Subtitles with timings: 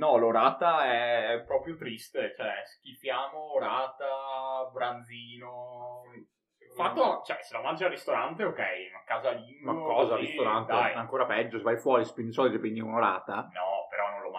[0.00, 6.04] No, l'orata è proprio triste, cioè schifiamo orata, branzino.
[6.74, 9.70] Fatto, cioè, se la mangi al ristorante, ok, ma casalingo.
[9.72, 10.72] Ma cosa, al ristorante?
[10.72, 10.94] Dai.
[10.94, 13.50] Ancora peggio, se vai fuori, spendi soldi e prendi un'orata.
[13.52, 13.79] No,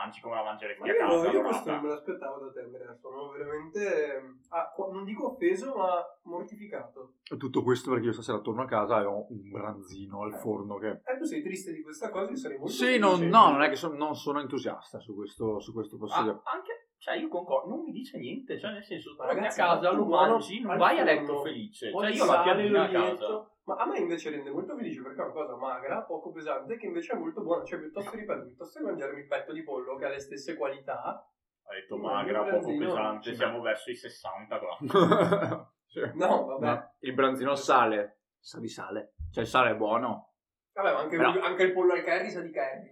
[0.01, 1.29] mangi come la mangeresti Ma a casa.
[1.29, 2.95] io, io questo non me l'aspettavo da te, Andrea.
[2.99, 7.13] Sono veramente, ah, non dico offeso, ma mortificato.
[7.31, 10.77] E tutto questo perché io stasera torno a casa e ho un branzino al forno
[10.77, 11.01] che...
[11.05, 13.69] Eh, tu sei triste di questa cosa, io sarei molto Sì, non, no, non è
[13.69, 17.83] che son- non sono entusiasta su questo, su questo Ah, anche, cioè, io concordo, non
[17.83, 21.03] mi dice niente, cioè, nel senso, torni a casa, lo mangi, non al vai a
[21.03, 21.91] letto felice.
[21.91, 23.50] Cioè, io la piadina a casa.
[23.63, 26.87] Ma a me invece rende molto felice perché è una cosa magra, poco pesante, che
[26.87, 27.63] invece è molto buona.
[27.63, 31.25] Cioè, piuttosto, ripeto, piuttosto che mangiarmi il petto di pollo che ha le stesse qualità,
[31.63, 34.77] Ha detto magra, poco pesante, siamo verso i 60 qua.
[35.91, 35.99] Sì.
[36.13, 36.65] no, vabbè.
[36.65, 39.15] Ma il branzino sale, sa di sale.
[39.29, 40.35] Cioè il sale è buono.
[40.71, 42.89] Vabbè, ma anche, Però- anche il pollo al curry sa di curry.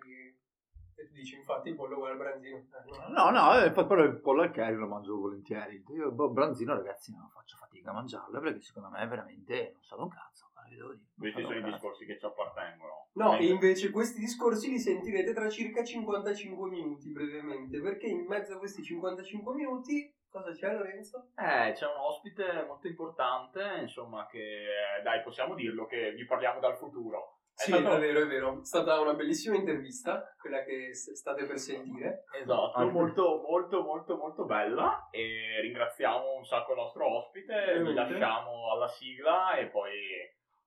[0.95, 2.57] E tu dici, infatti, il pollo uguale al branzino.
[2.57, 3.29] Eh, no.
[3.29, 5.81] No, no, eh, però il pollo al curry lo mangio volentieri.
[5.93, 9.95] Io boh, branzino, ragazzi, non faccio fatica a mangiarlo perché secondo me veramente non sa
[9.95, 10.48] un cazzo.
[10.69, 13.07] Vi devo dire, Questi sa sono i discorsi che ci appartengono.
[13.13, 18.53] No, e invece questi discorsi li sentirete tra circa 55 minuti brevemente, perché in mezzo
[18.53, 21.31] a questi 55 minuti cosa c'è Lorenzo?
[21.35, 26.59] Eh, c'è un ospite molto importante, insomma, che eh, dai, possiamo dirlo che vi parliamo
[26.59, 27.39] dal futuro.
[27.59, 28.61] È Sì, stato- è vero, è vero.
[28.61, 32.23] È stata una bellissima intervista, quella che state per sentire.
[32.39, 35.09] Esatto, Anche- molto, molto, molto, molto bella.
[35.11, 37.81] E ringraziamo un sacco il nostro ospite.
[37.83, 39.91] Vi lasciamo alla sigla e poi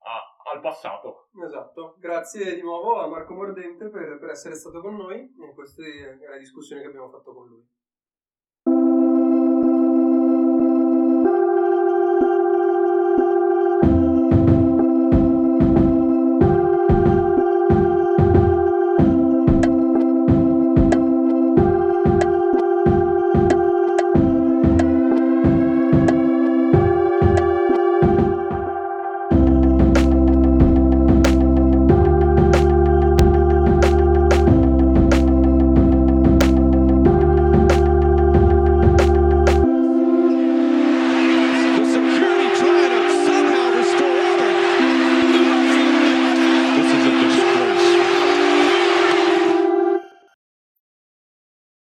[0.05, 1.29] a- al passato.
[1.45, 1.97] Esatto.
[1.99, 5.83] Grazie di nuovo a Marco Mordente per, per essere stato con noi e questa
[6.39, 7.65] discussione che abbiamo fatto con lui.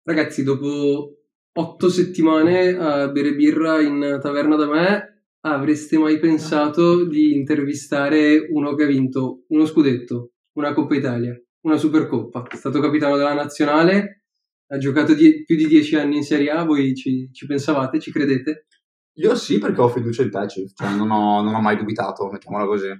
[0.08, 1.16] Ragazzi, dopo
[1.52, 8.76] otto settimane a bere birra in taverna da me, avreste mai pensato di intervistare uno
[8.76, 12.46] che ha vinto uno scudetto, una Coppa Italia, una Supercoppa?
[12.48, 14.22] È stato capitano della nazionale,
[14.68, 18.12] ha giocato die- più di dieci anni in Serie A, voi ci, ci pensavate, ci
[18.12, 18.66] credete?
[19.14, 20.46] Io sì, perché ho fiducia in te.
[20.46, 22.90] Cioè, non ho, non ho mai dubitato, mettiamola così.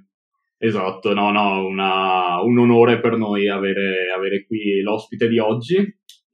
[0.57, 5.77] Esatto, no, no, una- un onore per noi avere, avere qui l'ospite di oggi,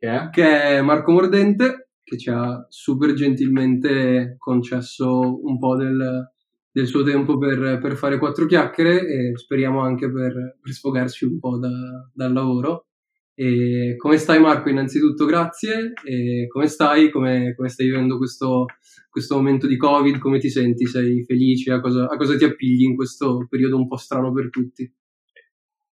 [0.04, 0.30] che è...
[0.30, 6.30] Che è Marco Mordente, che ci ha super gentilmente concesso un po' del,
[6.70, 11.40] del suo tempo per, per fare quattro chiacchiere e speriamo anche per, per sfogarci un
[11.40, 12.88] po' da- dal lavoro.
[13.34, 14.70] E come stai Marco?
[14.70, 15.94] Innanzitutto grazie.
[16.04, 17.10] E come stai?
[17.10, 18.66] Come, come stai vivendo questo,
[19.10, 20.18] questo momento di Covid?
[20.18, 20.86] Come ti senti?
[20.86, 21.72] Sei felice?
[21.72, 24.92] A cosa, a cosa ti appigli in questo periodo un po' strano per tutti?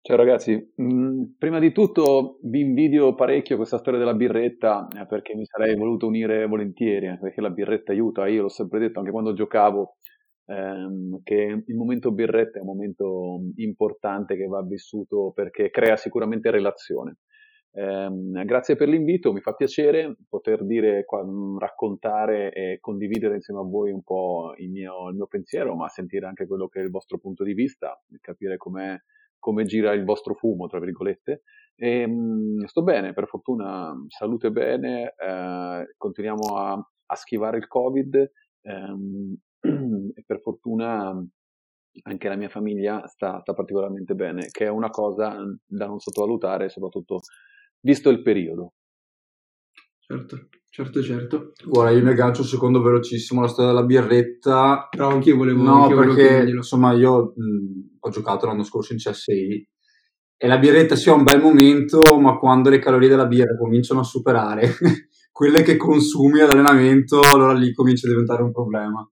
[0.07, 5.33] Ciao ragazzi, Mm, prima di tutto vi invidio parecchio questa storia della birretta eh, perché
[5.33, 9.09] mi sarei voluto unire volentieri, eh, perché la birretta aiuta, io l'ho sempre detto anche
[9.09, 9.95] quando giocavo,
[10.45, 16.51] ehm, che il momento birretta è un momento importante che va vissuto perché crea sicuramente
[16.51, 17.17] relazione.
[17.71, 21.25] Ehm, grazie per l'invito, mi fa piacere poter dire, qua-
[21.57, 26.27] raccontare e condividere insieme a voi un po' il mio, il mio pensiero, ma sentire
[26.27, 28.95] anche quello che è il vostro punto di vista, capire com'è
[29.45, 31.43] come gira il vostro fumo, tra virgolette.
[31.75, 38.31] E, mh, sto bene, per fortuna, salute bene, eh, continuiamo a, a schivare il Covid
[38.61, 39.35] ehm,
[40.15, 41.13] e per fortuna
[42.01, 46.69] anche la mia famiglia sta, sta particolarmente bene, che è una cosa da non sottovalutare,
[46.69, 47.19] soprattutto
[47.81, 48.73] visto il periodo.
[50.07, 51.51] Certo, certo, certo.
[51.65, 54.87] Guarda, io ne aggancio un secondo velocissimo la storia della birretta.
[54.89, 56.57] Però anch'io volevo, No, anch'io volevo perché chiederglielo.
[56.57, 59.67] insomma io mh, ho giocato l'anno scorso in CSI
[60.37, 64.01] e la birretta sì è un bel momento, ma quando le calorie della birra cominciano
[64.01, 64.67] a superare
[65.31, 69.09] quelle che consumi ad allenamento, allora lì comincia a diventare un problema.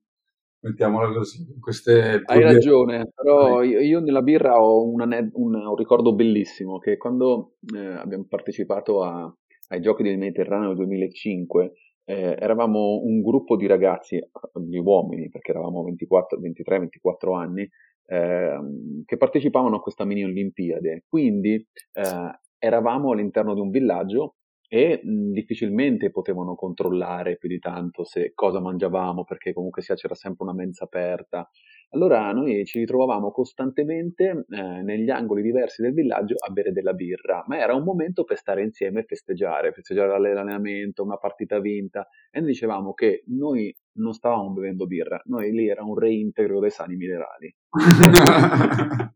[0.60, 1.46] Mettiamola così.
[1.60, 6.78] Queste Hai ragione, però io, io nella birra ho un, ane- un- un ricordo bellissimo
[6.80, 9.34] che quando eh, abbiamo partecipato a-
[9.69, 11.74] ai giochi del Mediterraneo 2005
[12.06, 14.19] eh, eravamo un gruppo di ragazzi,
[14.54, 17.69] di uomini, perché eravamo 24, 23-24 anni,
[18.07, 21.04] ehm, che partecipavano a questa mini Olimpiade.
[21.07, 21.56] Quindi
[21.94, 24.36] eh, eravamo all'interno di un villaggio
[24.68, 30.15] e mh, difficilmente potevano controllare più di tanto se cosa mangiavamo perché comunque sia c'era
[30.15, 31.48] sempre una mensa aperta.
[31.94, 37.44] Allora noi ci ritrovavamo costantemente eh, negli angoli diversi del villaggio a bere della birra,
[37.48, 42.40] ma era un momento per stare insieme e festeggiare, festeggiare l'allenamento, una partita vinta e
[42.40, 46.95] noi dicevamo che noi non stavamo bevendo birra, noi lì era un reintegro dei sani
[46.95, 47.56] minerali.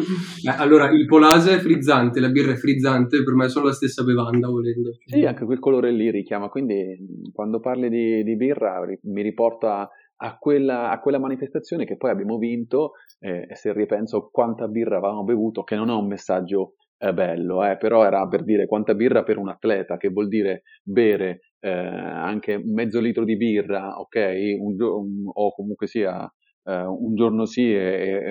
[0.00, 4.02] Eh, allora, il polase è frizzante, la birra è frizzante, per me sono la stessa
[4.02, 4.92] bevanda, volendo.
[5.04, 9.90] Sì, anche quel colore lì richiama, quindi mh, quando parli di, di birra mi riporta
[10.22, 15.24] a quella, a quella manifestazione che poi abbiamo vinto eh, se ripenso quanta birra avevamo
[15.24, 19.22] bevuto, che non è un messaggio eh, bello, eh, però era per dire quanta birra
[19.22, 24.16] per un atleta, che vuol dire bere eh, anche mezzo litro di birra, ok,
[24.60, 26.30] un un- o comunque sia
[26.64, 27.78] eh, un giorno sì e,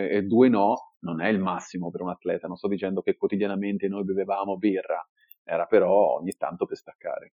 [0.09, 2.47] e- e due no, non è il massimo per un atleta.
[2.47, 5.03] Non sto dicendo che quotidianamente noi bevevamo birra,
[5.43, 7.33] era però ogni tanto per staccare.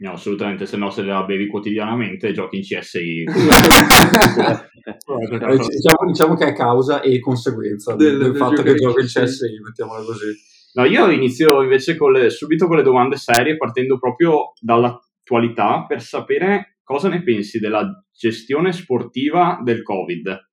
[0.00, 3.24] No, assolutamente, se no se la bevi quotidianamente giochi in CSI.
[4.82, 9.20] Eh, diciamo, diciamo che è causa e conseguenza del, Del- del fatto che giochi CSI.
[9.20, 10.26] CSI, mettiamola così.
[10.74, 16.00] No, io inizio invece con le- subito con le domande serie, partendo proprio dall'attualità per
[16.00, 20.48] sapere cosa ne pensi della gestione sportiva del Covid.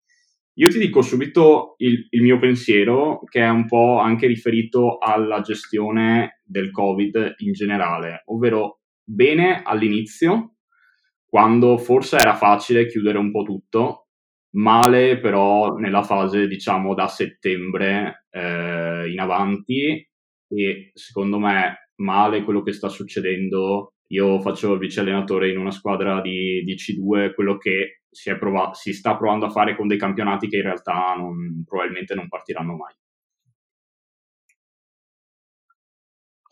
[0.56, 5.40] Io ti dico subito il, il mio pensiero, che è un po' anche riferito alla
[5.42, 8.77] gestione del Covid in generale, ovvero
[9.08, 10.56] bene all'inizio,
[11.26, 14.08] quando forse era facile chiudere un po' tutto,
[14.56, 20.06] male però nella fase diciamo da settembre eh, in avanti.
[20.50, 23.94] E secondo me male quello che sta succedendo.
[24.12, 28.38] Io faccio il vice allenatore in una squadra di, di C2 quello che si, è
[28.38, 32.28] prova- si sta provando a fare con dei campionati che in realtà non- probabilmente non
[32.30, 32.94] partiranno mai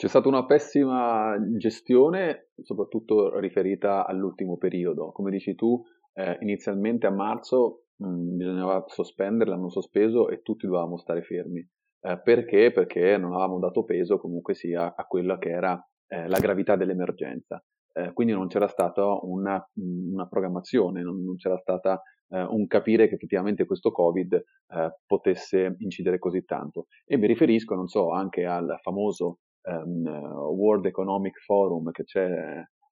[0.06, 5.12] C'è stata una pessima gestione, soprattutto riferita all'ultimo periodo.
[5.12, 5.82] Come dici tu,
[6.14, 11.68] eh, inizialmente a marzo mh, bisognava sospendere, l'hanno sospeso e tutti dovevamo stare fermi.
[12.02, 12.72] Eh, perché?
[12.72, 17.60] Perché non avevamo dato peso comunque sia a quella che era eh, la gravità dell'emergenza.
[17.92, 23.08] Eh, quindi non c'era stata una, una programmazione, non, non c'era stata eh, un capire
[23.08, 26.86] che effettivamente questo Covid eh, potesse incidere così tanto.
[27.06, 30.08] E mi riferisco, non so, anche al famoso ehm,
[30.56, 32.28] World Economic Forum che c'è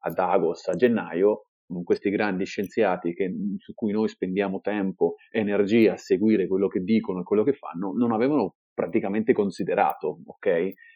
[0.06, 1.46] a Davos a gennaio,
[1.84, 6.81] questi grandi scienziati che- su cui noi spendiamo tempo e energia a seguire quello che
[6.81, 10.48] dicono e quello che fanno, non avevano praticamente considerato ok,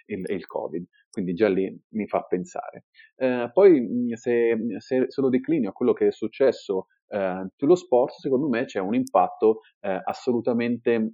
[0.08, 0.86] il, il Covid.
[1.10, 2.86] Quindi già lì mi fa pensare.
[3.16, 7.76] Eh, poi mh, se, se, se lo declino a quello che è successo eh, sullo
[7.76, 11.14] sport, secondo me c'è un impatto eh, assolutamente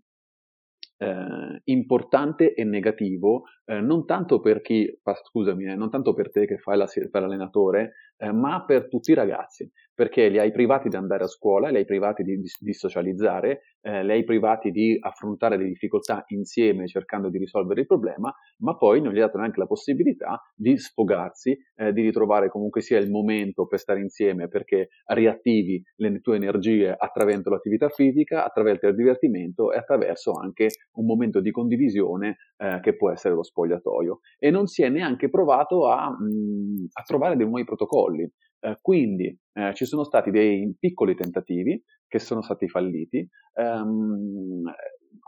[1.03, 6.45] eh, importante e negativo, eh, non tanto per chi, scusami, eh, non tanto per te
[6.45, 10.89] che fai, la, fai l'allenatore, eh, ma per tutti i ragazzi, perché li hai privati
[10.89, 14.71] di andare a scuola, li hai privati di, di, di socializzare, eh, li hai privati
[14.71, 19.25] di affrontare le difficoltà insieme cercando di risolvere il problema, ma poi non gli hai
[19.25, 23.99] dato neanche la possibilità di sfogarsi, eh, di ritrovare comunque sia il momento per stare
[23.99, 30.67] insieme, perché riattivi le tue energie attraverso l'attività fisica, attraverso il divertimento e attraverso anche
[30.93, 34.19] un momento di condivisione eh, che può essere lo spogliatoio.
[34.39, 38.29] E non si è neanche provato a, mh, a trovare dei nuovi protocolli.
[38.65, 43.27] Eh, quindi eh, ci sono stati dei piccoli tentativi che sono stati falliti.
[43.55, 44.63] Ehm,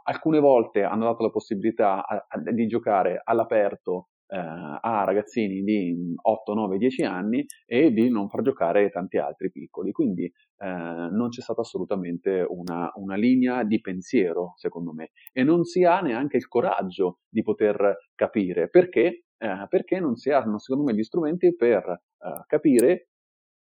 [0.04, 6.16] alcune volte hanno dato la possibilità a- a- di giocare all'aperto eh, a ragazzini di
[6.24, 9.92] 8, 9, 10 anni e di non far giocare tanti altri piccoli.
[9.92, 15.64] Quindi eh, non c'è stata assolutamente una, una linea di pensiero, secondo me, e non
[15.64, 20.86] si ha neanche il coraggio di poter capire perché, eh, perché non si hanno, secondo
[20.92, 23.10] me, gli strumenti per eh, capire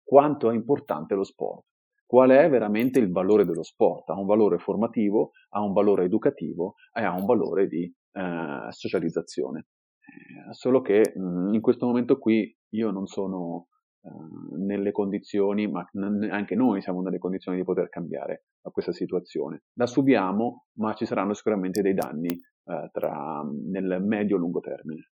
[0.10, 1.66] quanto è importante lo sport.
[2.04, 4.10] Qual è veramente il valore dello sport?
[4.10, 9.68] Ha un valore formativo, ha un valore educativo e ha un valore di eh, socializzazione.
[10.00, 13.68] Eh, Solo che mh, in questo momento qui io non sono
[14.02, 15.88] eh, nelle condizioni, ma
[16.32, 19.66] anche noi siamo nelle condizioni di poter cambiare questa situazione.
[19.76, 25.12] La subiamo, ma ci saranno sicuramente dei danni eh, tra, nel medio-lungo termine.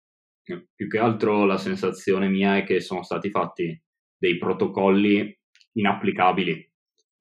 [0.43, 3.81] più che altro la sensazione mia è che sono stati fatti
[4.21, 5.37] dei protocolli
[5.73, 6.69] inapplicabili.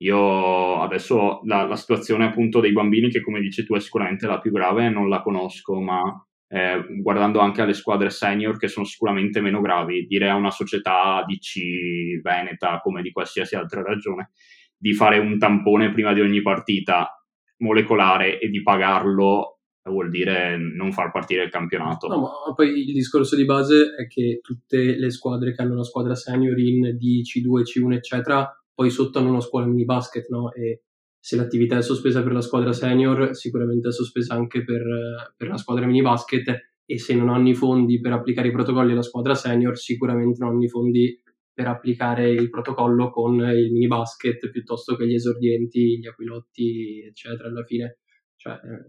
[0.01, 4.39] Io adesso la, la situazione appunto dei bambini, che come dici tu è sicuramente la
[4.39, 6.01] più grave, non la conosco, ma
[6.47, 11.23] eh, guardando anche alle squadre senior che sono sicuramente meno gravi, dire a una società
[11.25, 14.31] DC Veneta, come di qualsiasi altra ragione,
[14.77, 17.13] di fare un tampone prima di ogni partita
[17.57, 22.07] molecolare e di pagarlo vuol dire non far partire il campionato.
[22.07, 25.83] No, ma poi il discorso di base è che tutte le squadre che hanno una
[25.83, 30.51] squadra senior in D, C2, C1, eccetera, poi sotto hanno una scuola mini basket, no?
[30.53, 30.83] E
[31.19, 35.57] se l'attività è sospesa per la squadra senior, sicuramente è sospesa anche per, per la
[35.57, 39.36] squadra mini basket e se non hanno i fondi per applicare i protocolli alla squadra
[39.36, 41.21] senior, sicuramente non hanno i fondi
[41.53, 47.50] per applicare il protocollo con il mini basket piuttosto che gli esordienti, gli aquilotti, eccetera,
[47.50, 48.00] alla fine.
[48.38, 48.86] Cioè, eh,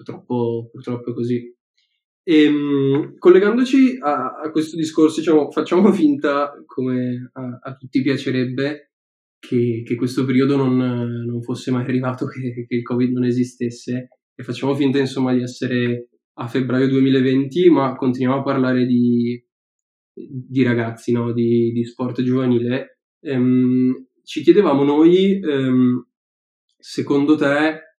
[0.00, 1.54] purtroppo, purtroppo è così.
[2.22, 8.92] E, ehm, collegandoci a, a, questo discorso, diciamo, facciamo finta, come a, a tutti piacerebbe,
[9.38, 14.08] che, che, questo periodo non, non, fosse mai arrivato, che, che, il Covid non esistesse,
[14.34, 19.42] e facciamo finta insomma di essere a febbraio 2020, ma continuiamo a parlare di,
[20.14, 21.32] di ragazzi, no?
[21.32, 23.00] di, di, sport giovanile.
[23.20, 26.06] Ehm, ci chiedevamo noi, ehm,
[26.78, 27.89] secondo te,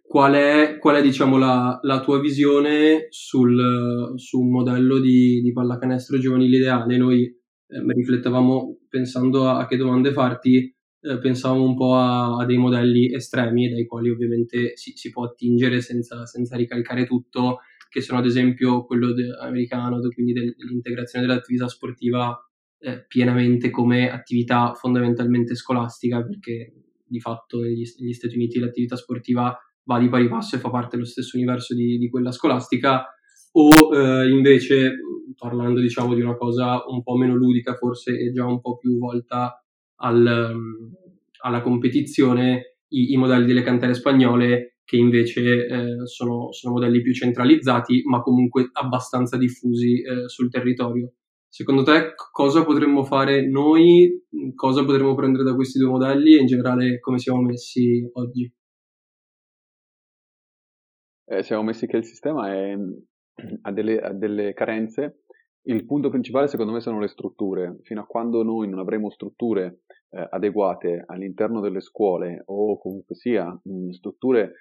[0.00, 5.52] qual è, qual è diciamo, la, la, tua visione sul, su un modello di, di
[5.52, 6.96] pallacanestro giovanile ideale?
[6.96, 12.44] Noi eh, riflettevamo pensando a, a, che domande farti, eh, pensavamo un po' a, a,
[12.44, 17.58] dei modelli estremi dai quali ovviamente si, si può attingere senza, senza, ricalcare tutto,
[17.88, 22.38] che sono ad esempio quello de, americano, quindi del, dell'integrazione dell'attività sportiva
[22.78, 26.72] eh, pienamente come attività fondamentalmente scolastica, perché
[27.04, 30.96] di fatto negli, negli Stati Uniti l'attività sportiva va di pari passo e fa parte
[30.96, 33.04] dello stesso universo di, di quella scolastica,
[33.52, 34.94] o eh, invece,
[35.36, 38.98] parlando diciamo di una cosa un po' meno ludica, forse e già un po' più
[38.98, 39.62] volta
[39.96, 40.56] al,
[41.42, 47.14] alla competizione, i, i, modelli delle cantere spagnole che invece eh, sono, sono, modelli più
[47.14, 51.14] centralizzati ma comunque abbastanza diffusi eh, sul territorio.
[51.48, 54.24] Secondo te cosa potremmo fare noi,
[54.54, 58.50] cosa potremmo prendere da questi due modelli e in generale come siamo messi oggi?
[61.32, 62.76] Eh, siamo messi che il sistema è,
[63.62, 65.22] ha, delle, ha delle carenze.
[65.64, 67.78] Il punto principale secondo me sono le strutture.
[67.82, 73.46] Fino a quando noi non avremo strutture eh, adeguate all'interno delle scuole o comunque sia
[73.46, 74.52] mh, strutture eh,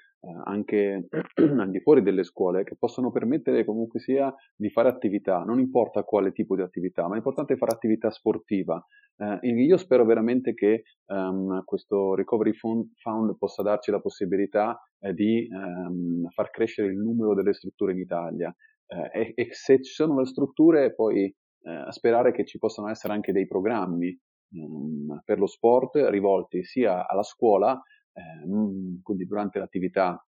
[0.43, 1.07] anche
[1.57, 6.03] al di fuori delle scuole che possono permettere comunque sia di fare attività, non importa
[6.03, 8.83] quale tipo di attività, ma è importante fare attività sportiva.
[9.17, 15.47] Eh, io spero veramente che um, questo Recovery Fund, possa darci la possibilità eh, di
[15.51, 18.53] um, far crescere il numero delle strutture in Italia
[18.87, 23.13] eh, e, e, se ci sono le strutture poi eh, sperare che ci possano essere
[23.13, 24.17] anche dei programmi
[24.53, 27.79] um, per lo sport rivolti sia alla scuola ehm,
[29.01, 30.23] quindi durante l'attività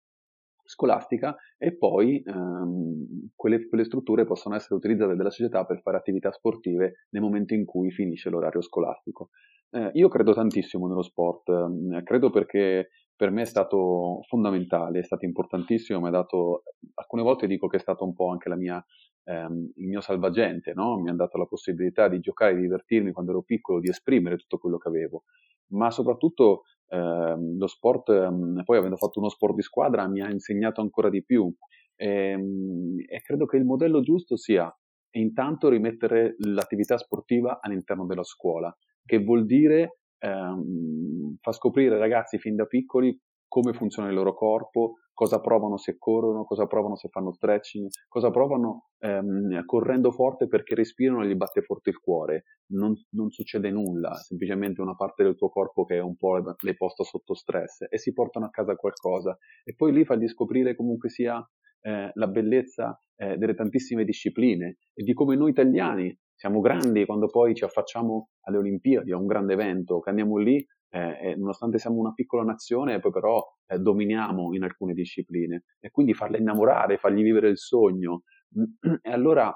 [0.63, 6.31] scolastica e poi ehm, quelle, quelle, strutture possono essere utilizzate dalla società per fare attività
[6.31, 9.29] sportive nel momento in cui finisce l'orario scolastico.
[9.71, 15.03] Eh, io credo tantissimo nello sport, eh, credo perché per me è stato fondamentale, è
[15.03, 16.63] stato importantissimo, mi ha dato,
[16.95, 18.83] alcune volte dico che è stato un po' anche mia,
[19.25, 20.99] ehm, il mio salvagente, no?
[20.99, 24.57] mi ha dato la possibilità di giocare, di divertirmi quando ero piccolo, di esprimere tutto
[24.57, 25.23] quello che avevo,
[25.67, 30.29] ma soprattutto Ehm, lo sport, ehm, poi avendo fatto uno sport di squadra, mi ha
[30.29, 31.53] insegnato ancora di più.
[31.95, 34.73] E, ehm, e credo che il modello giusto sia
[35.13, 42.37] intanto rimettere l'attività sportiva all'interno della scuola, che vuol dire ehm, far scoprire ai ragazzi
[42.39, 43.17] fin da piccoli
[43.51, 48.31] come funziona il loro corpo, cosa provano se corrono, cosa provano se fanno stretching, cosa
[48.31, 52.45] provano ehm, correndo forte perché respirano e gli batte forte il cuore.
[52.67, 56.75] Non, non, succede nulla, semplicemente una parte del tuo corpo che è un po' le
[56.77, 59.37] posta sotto stress e si portano a casa qualcosa.
[59.65, 61.45] E poi lì fagli scoprire comunque sia
[61.81, 67.27] eh, la bellezza eh, delle tantissime discipline e di come noi italiani siamo grandi quando
[67.27, 71.99] poi ci affacciamo alle Olimpiadi, a un grande evento, che andiamo lì eh, nonostante siamo
[71.99, 77.23] una piccola nazione, poi però eh, dominiamo in alcune discipline e quindi farle innamorare, fargli
[77.23, 78.23] vivere il sogno.
[79.01, 79.53] E allora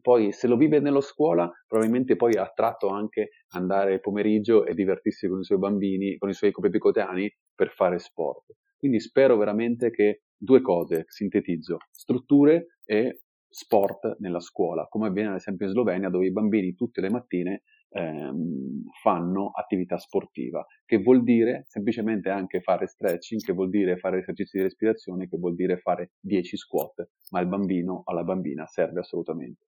[0.00, 5.28] poi se lo vive nello scuola, probabilmente poi è attratto anche andare pomeriggio e divertirsi
[5.28, 8.54] con i suoi bambini, con i suoi coetanei per fare sport.
[8.76, 15.36] Quindi spero veramente che due cose, sintetizzo, strutture e sport nella scuola, come avviene ad
[15.36, 17.62] esempio in Slovenia dove i bambini tutte le mattine
[17.94, 24.18] ehm, fanno attività sportiva, che vuol dire semplicemente anche fare stretching, che vuol dire fare
[24.18, 29.00] esercizi di respirazione, che vuol dire fare 10 squat, ma il bambino alla bambina serve
[29.00, 29.66] assolutamente.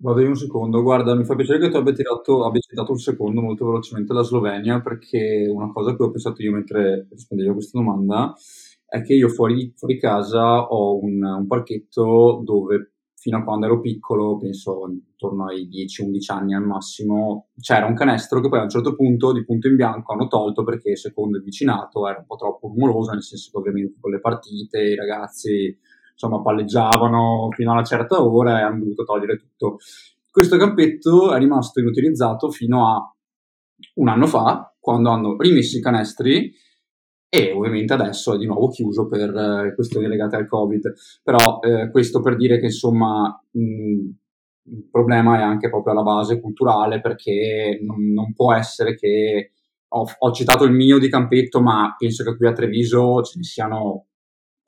[0.00, 2.98] Vado io un secondo, guarda, mi fa piacere che tu abbia, tirato, abbia citato un
[2.98, 7.54] secondo molto velocemente la Slovenia, perché una cosa che ho pensato io mentre rispondevo a
[7.54, 8.34] questa domanda
[8.86, 12.92] è che io fuori, fuori casa ho un, un parchetto dove
[13.28, 18.40] fino a quando ero piccolo, penso intorno ai 10-11 anni al massimo, c'era un canestro
[18.40, 21.42] che poi a un certo punto di punto in bianco hanno tolto perché secondo il
[21.42, 25.76] vicinato era un po' troppo rumoroso, nel senso che ovviamente con le partite i ragazzi
[26.10, 29.76] insomma palleggiavano fino a una certa ora e hanno dovuto togliere tutto.
[30.30, 33.14] Questo campetto è rimasto inutilizzato fino a
[33.96, 36.50] un anno fa, quando hanno rimesso i canestri
[37.28, 40.92] e ovviamente adesso è di nuovo chiuso per eh, questioni legate al Covid.
[41.22, 44.08] Però eh, questo per dire che insomma mh,
[44.70, 49.52] il problema è anche proprio alla base culturale perché non, non può essere che
[49.88, 53.44] ho, ho, citato il mio di campetto, ma penso che qui a Treviso ce ne
[53.44, 54.06] siano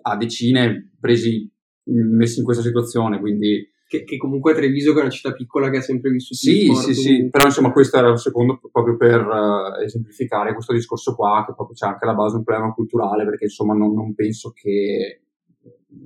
[0.02, 1.50] a decine presi
[1.84, 5.78] messi in questa situazione, quindi che, che, comunque Treviso che è una città piccola che
[5.78, 9.26] ha sempre vissuto sì, sport, sì, sì, però insomma questo era un secondo proprio per
[9.26, 13.47] uh, esemplificare questo discorso qua, che proprio c'è anche alla base un problema culturale, perché
[13.47, 15.23] insomma non, non penso che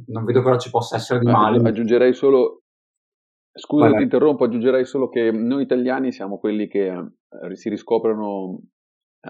[0.06, 1.58] non vedo cosa ci possa essere di male.
[1.68, 2.62] Aggiungerei solo
[3.52, 3.98] Scusa, Vabbè.
[3.98, 8.60] ti interrompo, aggiungerei solo che noi italiani siamo quelli che eh, si riscoprono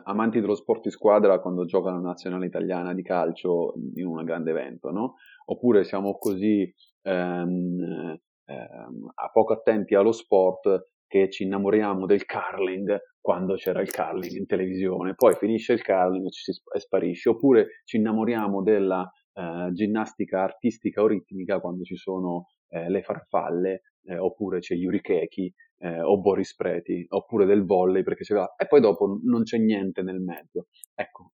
[0.05, 4.51] amanti dello sport di squadra quando giocano la nazionale italiana di calcio in un grande
[4.51, 5.17] evento, no?
[5.47, 13.55] Oppure siamo così ehm, ehm, poco attenti allo sport che ci innamoriamo del curling quando
[13.55, 19.11] c'era il curling in televisione, poi finisce il curling e sparisce, oppure ci innamoriamo della
[19.33, 25.01] eh, ginnastica artistica o ritmica quando ci sono eh, le farfalle, eh, oppure c'è Yuri
[25.01, 29.59] Keki eh, o Boris Preti, oppure del volley perché c'è e poi dopo non c'è
[29.59, 30.67] niente nel mezzo.
[30.95, 31.33] Ecco,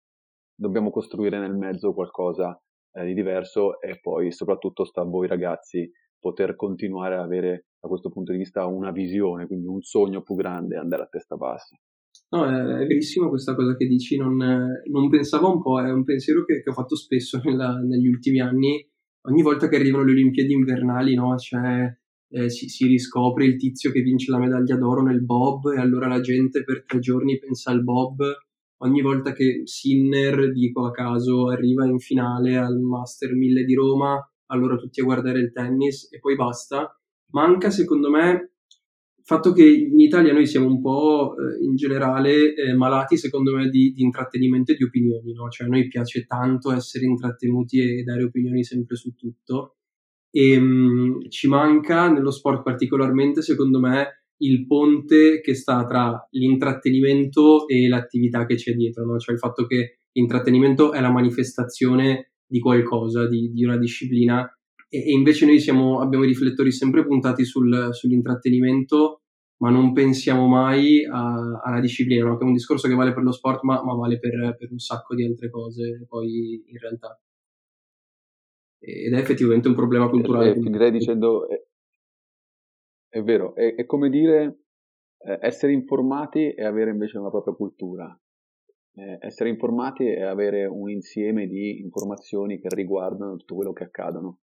[0.53, 2.59] dobbiamo costruire nel mezzo qualcosa
[2.91, 5.89] eh, di diverso e poi soprattutto sta a voi ragazzi
[6.19, 10.35] poter continuare ad avere da questo punto di vista una visione, quindi un sogno più
[10.35, 11.75] grande andare a testa bassa.
[12.31, 16.03] No, è, è verissimo questa cosa che dici, non, non, pensavo un po', è un
[16.03, 18.85] pensiero che, che ho fatto spesso nella, negli ultimi anni,
[19.27, 21.91] ogni volta che arrivano le Olimpiadi invernali, no, cioè,
[22.31, 26.07] eh, si, si, riscopre il tizio che vince la medaglia d'oro nel bob e allora
[26.07, 28.21] la gente per tre giorni pensa al bob,
[28.81, 34.23] ogni volta che Sinner, dico a caso, arriva in finale al Master 1000 di Roma,
[34.51, 36.93] allora tutti a guardare il tennis e poi basta.
[37.31, 38.51] Manca secondo me
[39.15, 43.55] il fatto che in Italia noi siamo un po' eh, in generale eh, malati secondo
[43.55, 45.49] me di, di, intrattenimento e di opinioni, no?
[45.49, 49.75] cioè a noi piace tanto essere intrattenuti e dare opinioni sempre su tutto
[50.31, 56.27] e ehm, mh, ci manca nello sport particolarmente secondo me il ponte che sta tra
[56.31, 59.19] l'intrattenimento e l'attività che c'è dietro, no?
[59.19, 64.43] cioè il fatto che l'intrattenimento è la manifestazione di qualcosa, di, di una disciplina,
[64.89, 69.21] e, e invece noi siamo, abbiamo i riflettori sempre puntati sul, sull'intrattenimento,
[69.61, 72.37] ma non pensiamo mai a, alla disciplina, no?
[72.37, 74.79] che è un discorso che vale per lo sport, ma, ma vale per, per, un
[74.79, 77.19] sacco di altre cose poi in realtà.
[78.81, 80.51] Ed è effettivamente un problema culturale.
[80.51, 81.61] E, finirei dicendo, è,
[83.09, 84.61] è vero, è, è, come dire
[85.17, 88.17] eh, essere informati e avere invece una propria cultura
[88.99, 94.39] eh, essere informati e avere un insieme di informazioni che riguardano tutto quello che accadono.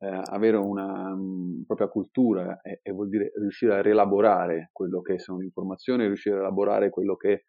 [0.00, 5.18] Eh, avere una um, propria cultura e, e, vuol dire riuscire a rielaborare quello che
[5.18, 7.44] sono le informazioni, riuscire a elaborare quello che eh,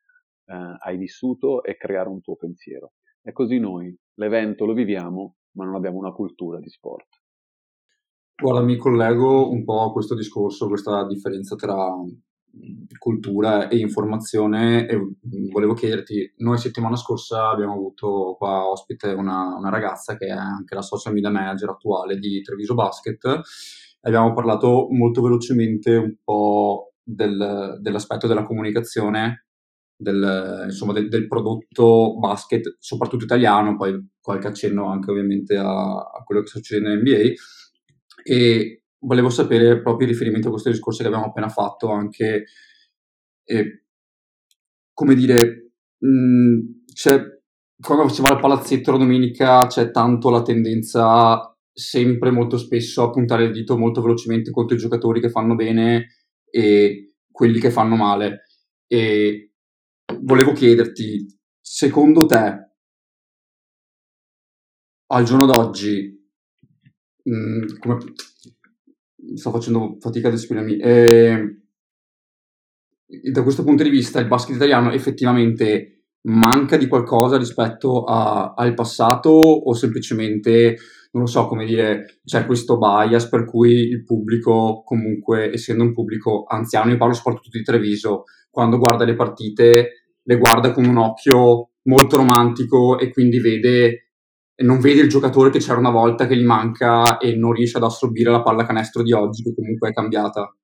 [0.79, 2.93] hai vissuto e creare un tuo pensiero.
[3.21, 7.07] E così noi l'evento lo viviamo, ma non abbiamo una cultura di sport.
[8.35, 11.95] Guarda, mi collego un po' a questo discorso, questa differenza tra
[12.97, 14.99] cultura e informazione e
[15.51, 20.75] volevo chiederti, noi settimana scorsa abbiamo avuto qua ospite una, una ragazza che è anche
[20.75, 23.41] la social media manager attuale di Treviso Basket
[24.01, 29.45] abbiamo parlato molto velocemente un po' del, dell'aspetto della comunicazione
[29.95, 36.23] del, insomma, del, del, prodotto basket, soprattutto italiano, poi qualche accenno anche ovviamente a, a
[36.25, 37.33] quello che sta succedendo in NBA.
[38.23, 42.45] E volevo sapere proprio in riferimento a questo discorso che abbiamo appena fatto anche,
[43.43, 43.83] eh,
[44.93, 46.59] come dire, mh, mm,
[46.93, 47.21] c'è,
[47.79, 53.09] quando si va al palazzetto la domenica c'è tanto la tendenza sempre molto spesso a
[53.09, 56.07] puntare il dito molto velocemente contro i giocatori che fanno bene
[56.49, 58.45] e quelli che fanno male.
[58.87, 59.53] E
[60.21, 61.25] volevo chiederti,
[61.59, 62.69] secondo te,
[65.07, 66.19] al giorno d'oggi,
[67.23, 67.97] mh, mm, come,
[69.35, 70.77] sto facendo fatica ad esprimermi.
[70.77, 71.57] E,
[73.31, 78.73] da questo punto di vista il basket italiano effettivamente manca di qualcosa rispetto a, al
[78.73, 80.77] passato o semplicemente,
[81.11, 85.93] non lo so come dire, c'è questo bias per cui il pubblico comunque, essendo un
[85.93, 90.97] pubblico anziano, io parlo soprattutto di Treviso, quando guarda le partite le guarda con un
[90.97, 94.10] occhio molto romantico e quindi vede
[94.61, 97.83] non vedi il giocatore che c'era una volta che gli manca e non riesce ad
[97.83, 100.55] assorbire la pallacanestro di oggi, che comunque è cambiata.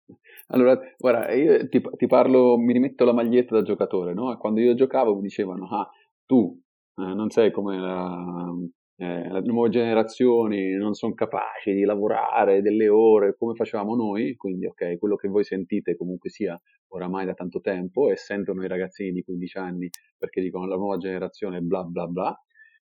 [0.47, 4.35] Allora, guarda, io ti, ti parlo, mi rimetto la maglietta da giocatore, no?
[4.37, 5.89] Quando io giocavo mi dicevano, ah,
[6.25, 6.57] tu
[6.95, 8.53] eh, non sei come la,
[8.99, 14.65] eh, le nuove generazioni, non sono capaci di lavorare delle ore come facevamo noi, quindi
[14.65, 19.11] ok, quello che voi sentite comunque sia oramai da tanto tempo e sentono i ragazzini
[19.11, 22.41] di 15 anni perché dicono la nuova generazione bla bla bla.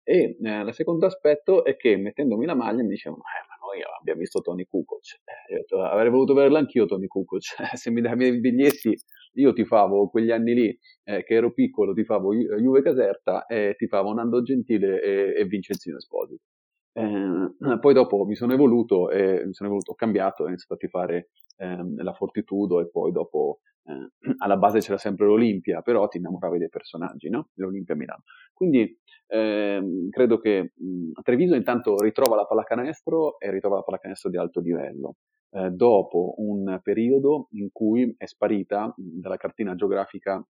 [0.06, 3.82] E eh, il secondo aspetto è che mettendomi la maglia mi dicevano, eh, ma noi
[4.00, 7.42] abbiamo visto Tony Kukoc, eh, io detto, avrei voluto vederla anch'io Tony Kukoc,
[7.78, 8.98] se mi davi i biglietti
[9.36, 13.46] io ti favo quegli anni lì eh, che ero piccolo, ti favo Ju- Juve Caserta
[13.46, 16.44] e ti favo Nando Gentile e, e Vincenzino Esposito.
[16.94, 20.78] Eh, poi dopo mi sono evoluto e mi sono evoluto, ho cambiato, ho iniziato a
[20.78, 24.12] tifare ehm, la Fortitudo e poi dopo eh,
[24.44, 27.50] alla base c'era sempre l'Olimpia, però ti innamoravi dei personaggi, no?
[27.56, 28.24] L'Olimpia Milano.
[28.54, 34.38] Quindi ehm, credo che mh, Treviso intanto ritrova la pallacanestro e ritrova la pallacanestro di
[34.38, 35.16] alto livello
[35.54, 40.44] eh, dopo un periodo in cui è sparita dalla cartina geografica,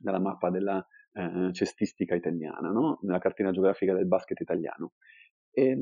[0.00, 2.98] dalla mappa della eh, cestistica italiana, no?
[3.02, 4.92] nella cartina geografica del basket italiano.
[5.54, 5.76] E,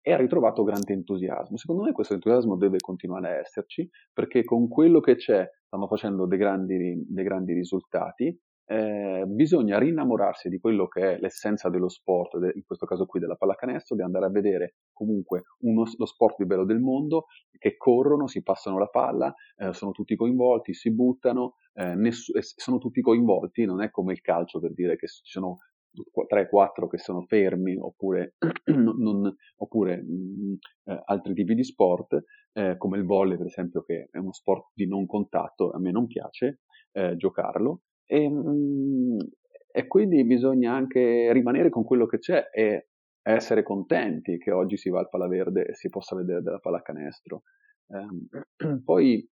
[0.00, 1.56] e, ha ritrovato grande entusiasmo.
[1.56, 6.26] Secondo me questo entusiasmo deve continuare a esserci perché con quello che c'è stanno facendo
[6.26, 8.36] dei grandi, dei grandi risultati
[8.70, 13.18] eh, bisogna rinnamorarsi di quello che è l'essenza dello sport, de, in questo caso qui
[13.18, 17.26] della pallacanestro, di andare a vedere comunque uno, lo sport più bello del mondo,
[17.58, 22.78] che corrono, si passano la palla, eh, sono tutti coinvolti, si buttano, eh, ness- sono
[22.78, 25.58] tutti coinvolti, non è come il calcio per dire che ci sono
[25.92, 28.34] 3-4 che sono fermi oppure,
[28.74, 32.22] non, oppure mh, eh, altri tipi di sport
[32.52, 35.90] eh, come il volley per esempio che è uno sport di non contatto a me
[35.90, 36.60] non piace
[36.92, 39.18] eh, giocarlo e, mm,
[39.72, 42.88] e quindi bisogna anche rimanere con quello che c'è e
[43.22, 47.42] essere contenti che oggi si va al Palaverde e si possa vedere della pallacanestro.
[47.86, 49.28] Eh, poi,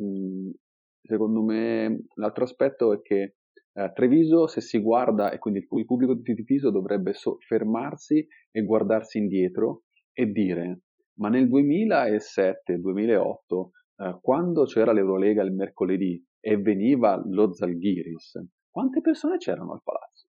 [0.00, 0.50] mm,
[1.02, 3.36] secondo me, l'altro aspetto è che
[3.76, 8.64] eh, Treviso, se si guarda, e quindi il pubblico di Treviso dovrebbe so- fermarsi e
[8.64, 10.80] guardarsi indietro e dire,
[11.18, 19.36] ma nel 2007-2008, eh, quando c'era l'Eurolega il mercoledì, e veniva lo Zalgiris, quante persone
[19.36, 20.28] c'erano al palazzo?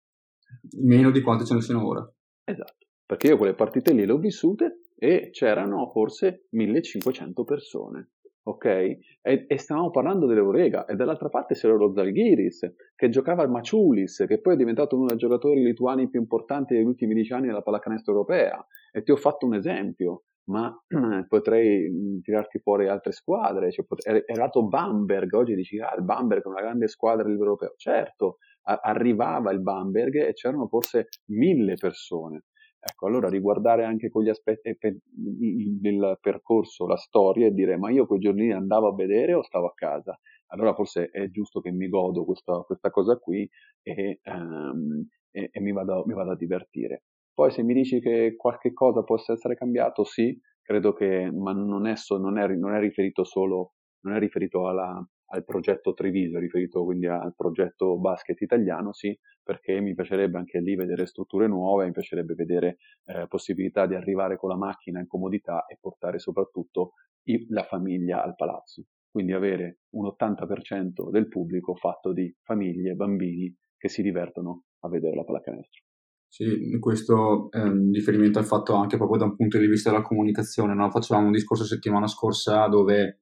[0.82, 2.12] Meno di quante ce ne siano ora.
[2.44, 8.14] Esatto, perché io quelle partite lì le ho vissute e c'erano forse 1500 persone.
[8.48, 8.66] Ok?
[8.66, 14.24] E, e stavamo parlando dell'Eurega e dall'altra parte c'era lo Zalgiris che giocava al Maciulis,
[14.26, 17.62] che poi è diventato uno dei giocatori lituani più importanti degli ultimi dieci anni della
[17.62, 18.66] pallacanestro europea.
[18.92, 20.74] E ti ho fatto un esempio ma
[21.28, 23.70] potrei mhmm, tirarti fuori altre squadre.
[23.72, 27.28] Cioè, pot- è arrivato Bamberg, oggi dici, ah, il Bamberg è una grande squadra a
[27.28, 27.74] livello europeo.
[27.76, 32.44] Certo, a- arrivava il Bamberg e c'erano forse mille persone.
[32.80, 34.78] Ecco, allora riguardare anche quegli aspetti
[35.10, 39.68] del percorso, la storia e dire ma io quei giorni andavo a vedere o stavo
[39.68, 40.18] a casa?
[40.48, 43.50] Allora forse è giusto che mi godo questa, questa cosa qui
[43.82, 47.04] e, um, e, e mi, vado, mi vado a divertire.
[47.34, 51.88] Poi se mi dici che qualche cosa possa essere cambiato, sì, credo che, ma non
[51.88, 56.40] è, non è, non è riferito solo, non è riferito alla, al progetto Treviso, è
[56.40, 61.86] riferito quindi al progetto basket italiano, sì, perché mi piacerebbe anche lì vedere strutture nuove,
[61.86, 66.94] mi piacerebbe vedere eh, possibilità di arrivare con la macchina in comodità e portare soprattutto
[67.24, 68.84] i, la famiglia al palazzo.
[69.10, 75.16] Quindi avere un 80% del pubblico fatto di famiglie, bambini che si divertono a vedere
[75.16, 75.84] la pallacanestro.
[76.30, 80.04] Sì, questo è un riferimento al fatto anche proprio da un punto di vista della
[80.04, 80.76] comunicazione.
[80.76, 80.90] No?
[80.92, 83.22] Facevamo un discorso settimana scorsa dove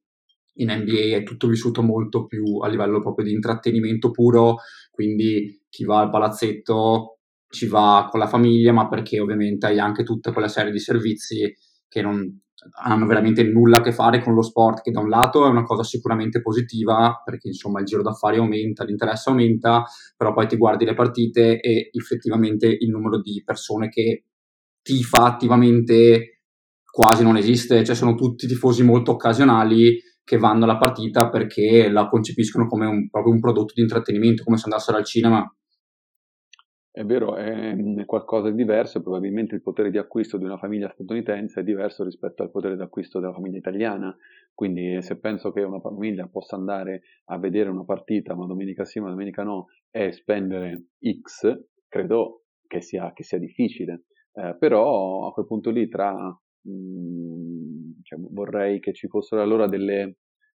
[0.56, 4.56] in NBA è tutto vissuto molto più a livello proprio di intrattenimento puro,
[4.90, 10.02] quindi chi va al palazzetto ci va con la famiglia, ma perché ovviamente hai anche
[10.02, 11.54] tutta quella serie di servizi
[11.88, 12.40] che non,
[12.82, 15.62] hanno veramente nulla a che fare con lo sport, che da un lato è una
[15.62, 19.84] cosa sicuramente positiva, perché insomma il giro d'affari aumenta, l'interesse aumenta,
[20.16, 24.24] però poi ti guardi le partite e effettivamente il numero di persone che
[24.82, 26.40] tifa attivamente
[26.90, 32.08] quasi non esiste, cioè sono tutti tifosi molto occasionali che vanno alla partita perché la
[32.08, 35.48] concepiscono come un, proprio un prodotto di intrattenimento, come se andassero al cinema.
[36.90, 41.60] È vero, è qualcosa di diverso, probabilmente il potere di acquisto di una famiglia statunitense
[41.60, 44.16] è diverso rispetto al potere di acquisto della famiglia italiana,
[44.52, 48.98] quindi se penso che una famiglia possa andare a vedere una partita, una domenica sì,
[48.98, 50.86] una domenica no, e spendere
[51.22, 58.02] X, credo che sia, che sia difficile, eh, però a quel punto lì tra, mh,
[58.02, 60.16] cioè, vorrei che ci fossero allora delle,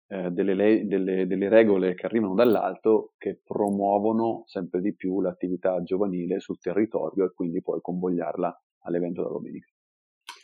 [0.08, 5.82] eh, delle, le- delle- delle regole che arrivano dall'alto che promuovono sempre di più l'attività
[5.82, 9.68] giovanile sul territorio e quindi poi convogliarla all'evento della domenica.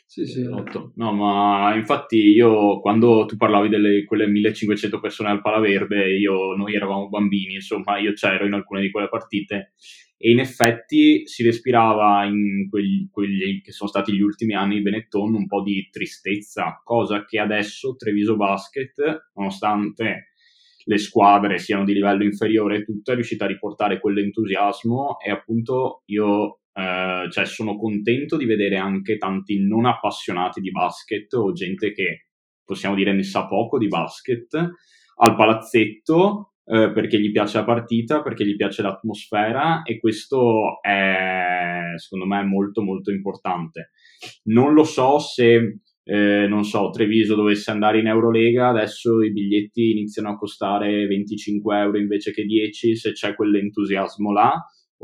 [0.05, 0.41] Sì, sì.
[0.41, 0.91] Esatto.
[0.95, 6.75] No, ma infatti io quando tu parlavi delle quelle 1500 persone al Palaverde, io, noi
[6.75, 9.73] eravamo bambini, insomma, io c'ero in alcune di quelle partite
[10.25, 14.81] e in effetti si respirava in quegli, quelli che sono stati gli ultimi anni di
[14.81, 20.29] Benetton un po' di tristezza, cosa che adesso Treviso Basket, nonostante
[20.85, 26.03] le squadre siano di livello inferiore e tutto, è riuscita a riportare quell'entusiasmo e appunto
[26.05, 31.91] io eh, cioè sono contento di vedere anche tanti non appassionati di basket o gente
[31.91, 32.27] che
[32.63, 34.53] possiamo dire ne sa poco di basket.
[35.17, 41.93] Al palazzetto eh, perché gli piace la partita, perché gli piace l'atmosfera e questo è
[41.97, 43.91] secondo me molto molto importante.
[44.43, 49.91] Non lo so se eh, non so, Treviso dovesse andare in Eurolega, adesso i biglietti
[49.91, 54.53] iniziano a costare 25 euro invece che 10, se c'è quell'entusiasmo là,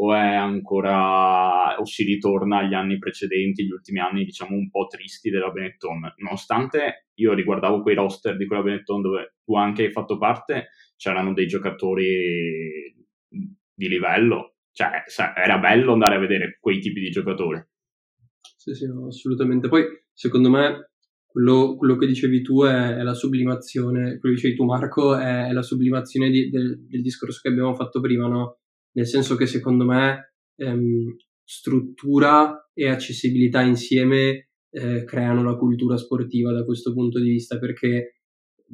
[0.01, 4.87] o è ancora, o si ritorna agli anni precedenti, gli ultimi anni diciamo un po'
[4.87, 6.13] tristi della Benetton.
[6.17, 11.33] Nonostante io riguardavo quei roster di quella Benetton dove tu anche hai fatto parte, c'erano
[11.33, 12.95] dei giocatori
[13.27, 15.03] di livello, cioè
[15.35, 17.61] era bello andare a vedere quei tipi di giocatori.
[18.55, 19.67] Sì, sì, no, assolutamente.
[19.67, 19.83] Poi,
[20.13, 20.91] secondo me,
[21.25, 25.47] quello, quello che dicevi tu è, è la sublimazione, quello che dicevi tu, Marco, è,
[25.47, 28.59] è la sublimazione di- del, del discorso che abbiamo fatto prima, no?
[28.99, 36.51] Nel senso che secondo me ehm, struttura e accessibilità insieme eh, creano la cultura sportiva
[36.51, 38.23] da questo punto di vista, perché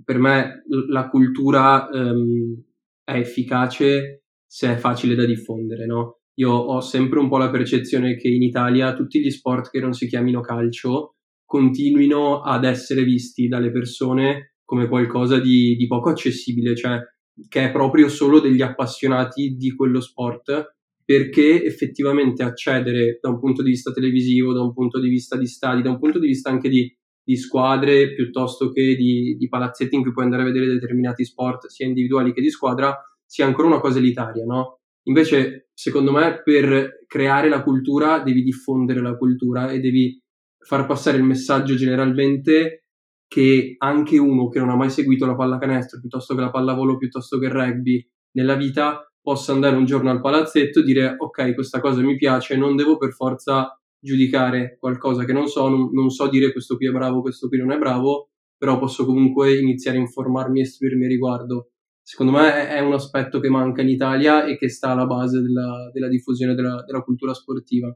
[0.04, 2.60] per me la cultura ehm,
[3.04, 6.22] è efficace se è facile da diffondere, no?
[6.40, 9.94] Io ho sempre un po' la percezione che in Italia tutti gli sport che non
[9.94, 16.76] si chiamino calcio continuino ad essere visti dalle persone come qualcosa di, di poco accessibile,
[16.76, 17.00] cioè
[17.48, 23.62] che è proprio solo degli appassionati di quello sport, perché effettivamente accedere da un punto
[23.62, 26.50] di vista televisivo, da un punto di vista di stadi, da un punto di vista
[26.50, 26.92] anche di,
[27.24, 31.68] di squadre, piuttosto che di, di palazzetti in cui puoi andare a vedere determinati sport,
[31.68, 34.80] sia individuali che di squadra, sia ancora una cosa elitaria, no?
[35.08, 40.20] Invece, secondo me, per creare la cultura devi diffondere la cultura e devi
[40.58, 42.85] far passare il messaggio generalmente
[43.28, 47.38] che anche uno che non ha mai seguito la pallacanestro, piuttosto che la pallavolo, piuttosto
[47.38, 51.80] che il rugby nella vita, possa andare un giorno al palazzetto e dire ok, questa
[51.80, 56.30] cosa mi piace, non devo per forza giudicare qualcosa che non so, non, non so
[56.30, 60.02] dire questo qui è bravo, questo qui non è bravo, però posso comunque iniziare a
[60.02, 61.72] informarmi e istruirmi a riguardo.
[62.04, 65.90] Secondo me è- un aspetto che manca in Italia e che sta alla base della,
[65.92, 67.96] della diffusione della, della cultura sportiva.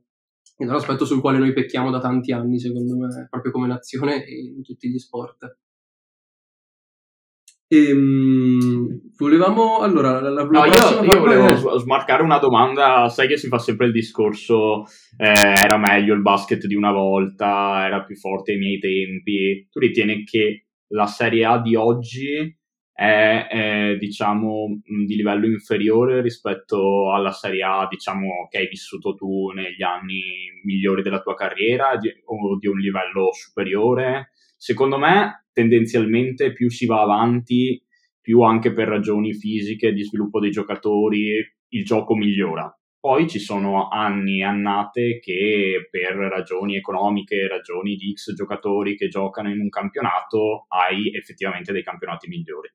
[0.61, 3.65] Ed è un aspetto sul quale noi pecchiamo da tanti anni, secondo me, proprio come
[3.65, 5.57] nazione e in tutti gli sport.
[7.69, 13.07] Ehm, volevamo, allora, la, la, No, io, io volevo è- smarcare una domanda.
[13.07, 14.83] Sai che si fa sempre il discorso:
[15.15, 15.27] eh,
[15.63, 19.65] era meglio il basket di una volta, era più forte ai miei tempi.
[19.71, 22.58] Tu ritieni che la Serie A di oggi
[22.99, 29.51] è, è, diciamo, di livello inferiore rispetto alla Serie A, diciamo, che hai vissuto tu
[29.51, 30.19] negli anni
[30.65, 34.31] migliori della tua carriera, di- o di un livello superiore?
[34.57, 37.81] Secondo me, tendenzialmente, più si va avanti,
[38.19, 41.37] più anche per ragioni fisiche di sviluppo dei giocatori
[41.69, 42.69] il gioco migliora.
[42.99, 49.07] Poi ci sono anni e annate che per ragioni economiche, ragioni di X giocatori che
[49.07, 52.69] giocano in un campionato, hai effettivamente dei campionati migliori.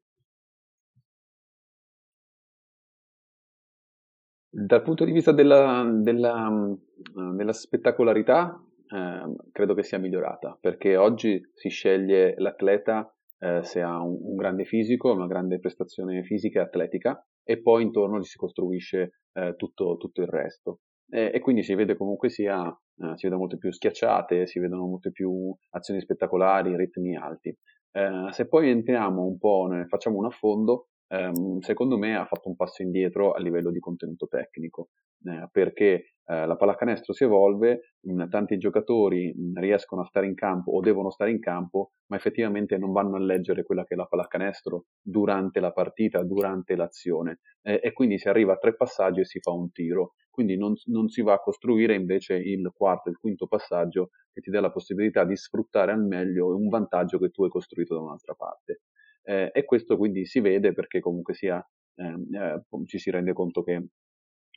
[4.57, 8.57] Dal punto di vista della, della, mh, della spettacolarità,
[8.89, 14.37] ehm, credo che sia migliorata, perché oggi si sceglie l'atleta eh, se ha un, un
[14.37, 19.55] grande fisico, una grande prestazione fisica e atletica, e poi intorno gli si costruisce eh,
[19.57, 20.83] tutto, tutto il resto.
[21.11, 24.87] E, e quindi si vede comunque sia, eh, si vedono molte più schiacciate, si vedono
[24.87, 27.49] molte più azioni spettacolari, ritmi alti.
[27.91, 32.49] Eh, se poi entriamo un po', ne facciamo un affondo, ehm, secondo me ha fatto
[32.49, 34.89] un passo indietro a livello di contenuto tecnico,
[35.25, 40.35] eh, perché eh, la pallacanestro si evolve, mh, tanti giocatori mh, riescono a stare in
[40.35, 43.97] campo o devono stare in campo, ma effettivamente non vanno a leggere quella che è
[43.97, 49.21] la pallacanestro durante la partita, durante l'azione, eh, e quindi si arriva a tre passaggi
[49.21, 50.15] e si fa un tiro.
[50.31, 54.51] Quindi non, non si va a costruire invece il quarto il quinto passaggio che ti
[54.51, 58.35] dà la possibilità di sfruttare al meglio un vantaggio che tu hai costruito da un'altra
[58.35, 58.81] parte.
[59.27, 61.65] Eh, e questo quindi si vede perché comunque sia,
[61.97, 63.87] ehm, eh, ci si rende conto che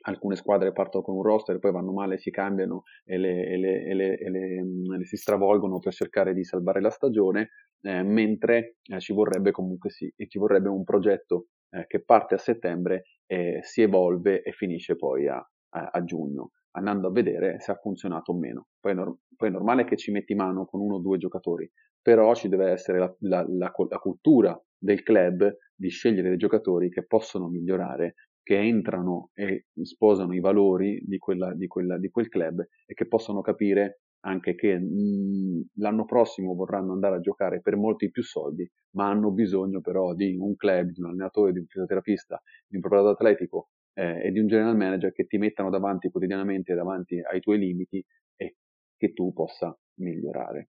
[0.03, 3.83] alcune squadre partono con un roster, poi vanno male, si cambiano e le, e le,
[3.83, 7.49] e le, e le si stravolgono per cercare di salvare la stagione,
[7.81, 12.35] eh, mentre eh, ci vorrebbe comunque sì, e ci vorrebbe un progetto eh, che parte
[12.35, 15.35] a settembre e si evolve e finisce poi a,
[15.69, 18.67] a, a giugno, andando a vedere se ha funzionato o meno.
[18.79, 21.69] Poi, nor- poi, è normale che ci metti mano con uno o due giocatori,
[22.01, 26.89] però ci deve essere la, la, la, la cultura del club di scegliere dei giocatori
[26.89, 28.15] che possono migliorare
[28.47, 33.05] che entrano e sposano i valori di, quella, di, quella, di quel club e che
[33.05, 38.65] possono capire anche che mh, l'anno prossimo vorranno andare a giocare per molti più soldi,
[38.91, 42.81] ma hanno bisogno però di un club, di un allenatore, di un fisioterapista, di un
[42.81, 47.39] preparatore atletico eh, e di un general manager che ti mettano davanti quotidianamente davanti ai
[47.39, 48.03] tuoi limiti
[48.35, 48.57] e
[48.95, 50.69] che tu possa migliorare.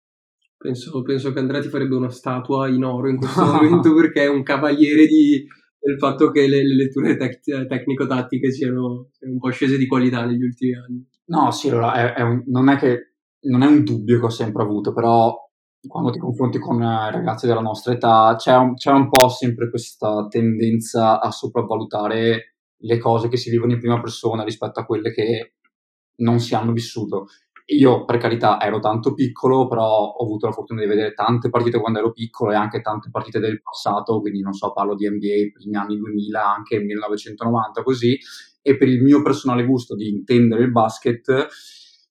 [0.57, 4.29] Penso, penso che Andrea ti farebbe una statua in oro in questo momento perché è
[4.29, 5.45] un cavaliere di,
[5.81, 10.45] del fatto che le, le letture tec- tecnico-tattiche siano un po' scese di qualità negli
[10.45, 11.05] ultimi anni.
[11.27, 14.31] No, sì, allora, è, è un, non è che non è un dubbio che ho
[14.31, 15.35] sempre avuto, però
[15.87, 19.71] quando ti confronti con eh, ragazzi della nostra età c'è un, c'è un po' sempre
[19.71, 25.13] questa tendenza a sopravvalutare le cose che si vivono in prima persona rispetto a quelle
[25.13, 25.55] che
[26.17, 27.27] non si hanno vissuto.
[27.71, 31.79] Io, per carità, ero tanto piccolo, però ho avuto la fortuna di vedere tante partite
[31.79, 35.51] quando ero piccolo e anche tante partite del passato, quindi non so, parlo di NBA,
[35.53, 38.19] primi anni 2000, anche 1990, così,
[38.63, 41.47] e per il mio personale gusto di intendere il basket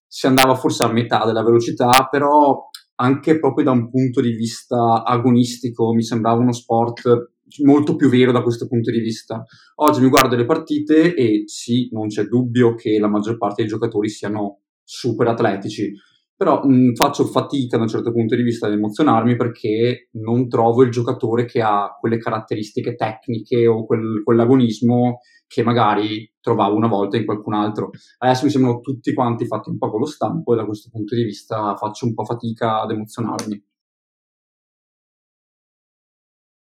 [0.07, 5.03] si andava forse a metà della velocità, però anche proprio da un punto di vista
[5.03, 9.43] agonistico mi sembrava uno sport molto più vero da questo punto di vista.
[9.75, 13.69] Oggi mi guardo le partite e sì, non c'è dubbio che la maggior parte dei
[13.69, 15.93] giocatori siano super atletici,
[16.35, 20.83] però mh, faccio fatica da un certo punto di vista ad emozionarmi perché non trovo
[20.83, 27.17] il giocatore che ha quelle caratteristiche tecniche o quel, quell'agonismo che magari trovavo una volta
[27.17, 27.89] in qualcun altro.
[28.19, 31.15] Adesso mi sembrano tutti quanti fatti un po' con lo stampo e da questo punto
[31.15, 33.63] di vista faccio un po' fatica ad emozionarmi.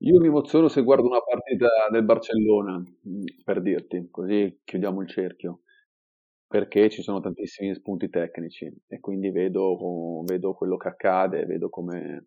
[0.03, 2.83] Io mi emoziono se guardo una partita del Barcellona,
[3.45, 5.61] per dirti, così chiudiamo il cerchio
[6.47, 12.27] perché ci sono tantissimi spunti tecnici e quindi vedo, vedo quello che accade, vedo come,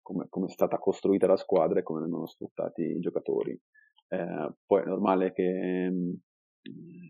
[0.00, 3.58] come, come, è stata costruita la squadra e come vengono sfruttati i giocatori.
[4.08, 6.12] Eh, poi è normale che mm,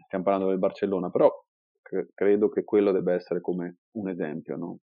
[0.07, 1.31] stiamo parlando del Barcellona, però
[1.83, 4.79] cre- credo che quello debba essere come un esempio no?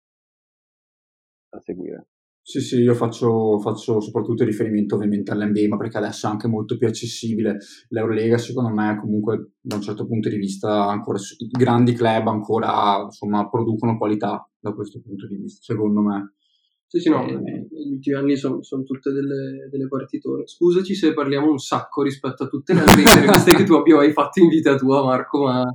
[1.49, 2.07] da seguire.
[2.49, 6.77] Sì, sì, io faccio, faccio soprattutto riferimento ovviamente all'NBA, ma perché adesso è anche molto
[6.77, 7.57] più accessibile.
[7.89, 13.01] L'Eurolega, secondo me, comunque, da un certo punto di vista, ancora i grandi club ancora,
[13.03, 16.35] insomma, producono qualità da questo punto di vista, secondo me.
[16.87, 20.47] Sì, sì, no, eh, negli ultimi anni sono, sono tutte delle, delle partitore.
[20.47, 24.13] Scusaci se parliamo un sacco rispetto a tutte le altre interviste che tu abbia mai
[24.13, 25.65] fatto in vita tua, Marco, ma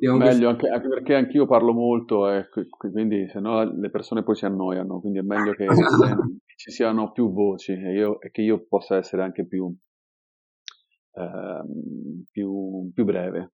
[0.00, 4.46] meglio anche, anche, perché anch'io parlo molto eh, quindi se no le persone poi si
[4.46, 5.66] annoiano quindi è meglio che
[6.60, 9.74] ci siano più voci e, io, e che io possa essere anche più,
[11.14, 11.62] eh,
[12.30, 13.52] più, più breve.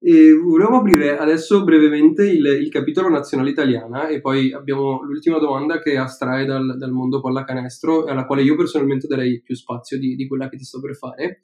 [0.00, 5.78] E volevo aprire adesso brevemente il, il, capitolo nazionale italiana e poi abbiamo l'ultima domanda
[5.78, 10.16] che astrae dal, dal mondo pallacanestro e alla quale io personalmente darei più spazio di,
[10.16, 11.42] di quella che ti sto per fare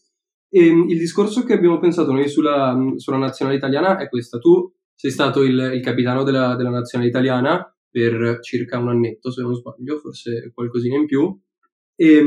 [0.48, 4.38] e ehm, il discorso che abbiamo pensato noi sulla, sulla nazionale italiana è questo.
[4.38, 9.42] Tu sei stato il, il capitano della, della, nazionale italiana per circa un annetto, se
[9.42, 11.36] non sbaglio, forse qualcosina in più.
[11.96, 12.24] E,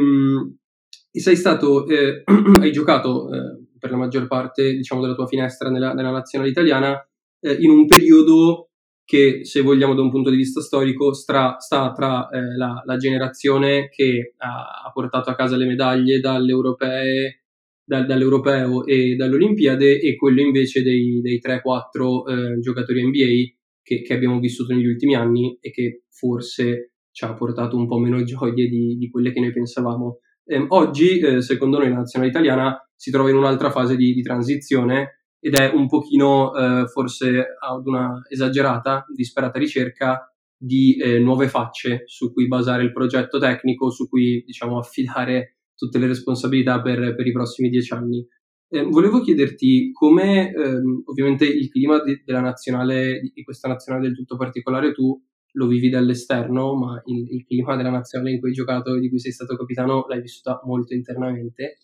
[1.12, 2.23] e sei stato, eh,
[2.60, 7.01] hai giocato eh, per la maggior parte diciamo, della tua finestra nella, nella nazionale italiana
[7.39, 8.69] eh, in un periodo
[9.03, 12.97] che, se vogliamo da un punto di vista storico, stra, sta tra eh, la, la,
[12.97, 17.45] generazione che ha, ha portato a casa le medaglie dalle europee
[17.88, 24.02] dal, dall'Europeo e dalle Olimpiadi e quello invece dei, dei 3-4 eh, giocatori NBA che,
[24.02, 28.21] che, abbiamo vissuto negli ultimi anni e che forse ci ha portato un po' meno
[28.23, 30.19] gioie di, di quelle che noi pensavamo.
[30.43, 34.21] Eh, oggi, eh, secondo noi, la nazionale italiana si trova in un'altra fase di, di
[34.21, 41.47] transizione ed è un pochino eh, forse ad una esagerata, disperata ricerca di eh, nuove
[41.47, 47.15] facce su cui basare il progetto tecnico, su cui diciamo affidare tutte le responsabilità per,
[47.15, 48.25] per i prossimi dieci anni.
[48.69, 54.15] Eh, volevo chiederti come ehm, ovviamente il clima di, della nazionale, di questa nazionale del
[54.15, 55.17] tutto particolare, tu
[55.53, 59.09] lo vivi dall'esterno, ma il, il, clima della nazionale in cui hai giocato e di
[59.09, 61.77] cui sei stato capitano l'hai vissuta molto internamente.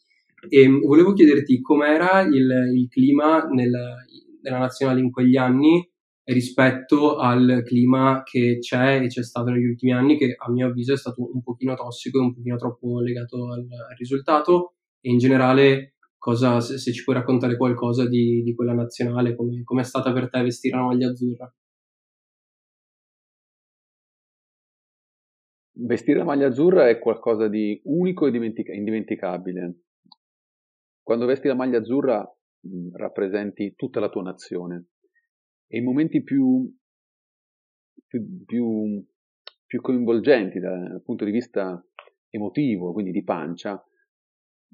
[0.49, 3.71] E ehm, volevo chiederti com'era il, il clima nel,
[4.41, 5.89] nella nazionale in quegli anni
[6.25, 10.93] rispetto al clima che c'è e c'è stato negli ultimi anni, che a mio avviso
[10.93, 15.17] è stato un pochino tossico e un pochino troppo legato al, al risultato, e in
[15.17, 20.13] generale cosa, se, se ci puoi raccontare qualcosa di, di quella nazionale, come è stata
[20.13, 21.53] per te vestire la maglia azzurra.
[25.75, 29.81] Vestire la maglia azzurra è qualcosa di unico e dimentica- indimenticabile.
[31.01, 34.92] Quando vesti la maglia azzurra mh, rappresenti tutta la tua nazione
[35.73, 36.71] e i momenti più,
[38.05, 39.03] più, più,
[39.65, 41.83] più coinvolgenti dal, dal punto di vista
[42.29, 43.83] emotivo, quindi di pancia,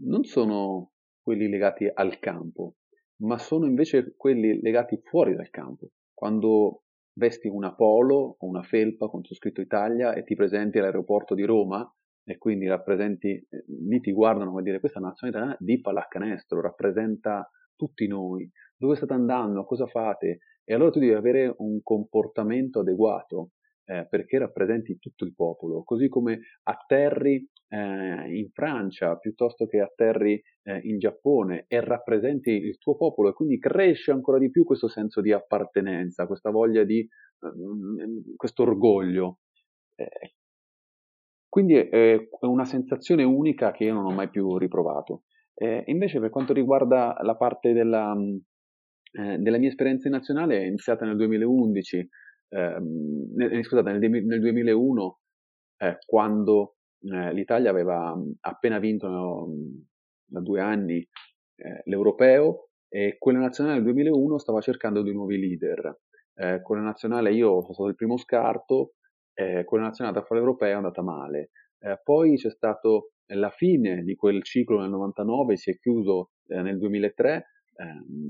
[0.02, 0.92] non sono
[1.22, 2.80] quelli legati al campo,
[3.22, 5.92] ma sono invece quelli legati fuori dal campo.
[6.14, 6.84] Quando
[7.14, 11.46] vesti una polo o una felpa con su scritto Italia e ti presenti all'aeroporto di
[11.46, 11.90] Roma
[12.26, 17.50] e quindi rappresenti, eh, lì ti guardano come dire questa nazione italiana di pallacanestro, rappresenta
[17.78, 20.40] tutti noi, dove state andando, cosa fate?
[20.70, 23.54] E allora tu devi avere un comportamento adeguato
[23.86, 30.40] eh, perché rappresenti tutto il popolo, così come atterri eh, in Francia piuttosto che atterri
[30.62, 34.88] eh, in Giappone e rappresenti il tuo popolo e quindi cresce ancora di più questo
[34.88, 37.00] senso di appartenenza, questa voglia di,
[37.42, 39.40] ehm, questo orgoglio.
[39.96, 40.36] Eh,
[41.50, 45.24] quindi è una sensazione unica che io non ho mai più riprovato.
[45.56, 48.16] Eh, invece per quanto riguarda la parte della,
[49.12, 52.10] eh, della mia esperienza nazionale è iniziata nel 2011,
[52.50, 55.20] ehm, nel, scusate, nel, nel 2001,
[55.78, 59.48] eh, quando eh, l'Italia aveva appena vinto no,
[60.26, 60.98] da due anni
[61.56, 66.00] eh, l'europeo e quella nazionale nel 2001 stava cercando dei nuovi leader.
[66.36, 68.94] Eh, quella nazionale io sono stato il primo scarto,
[69.34, 71.52] eh, quella nazionale da fare l'europeo è andata male.
[71.80, 76.62] Eh, poi c'è stato la fine di quel ciclo nel 99, si è chiuso eh,
[76.62, 77.44] nel 2003 ehm,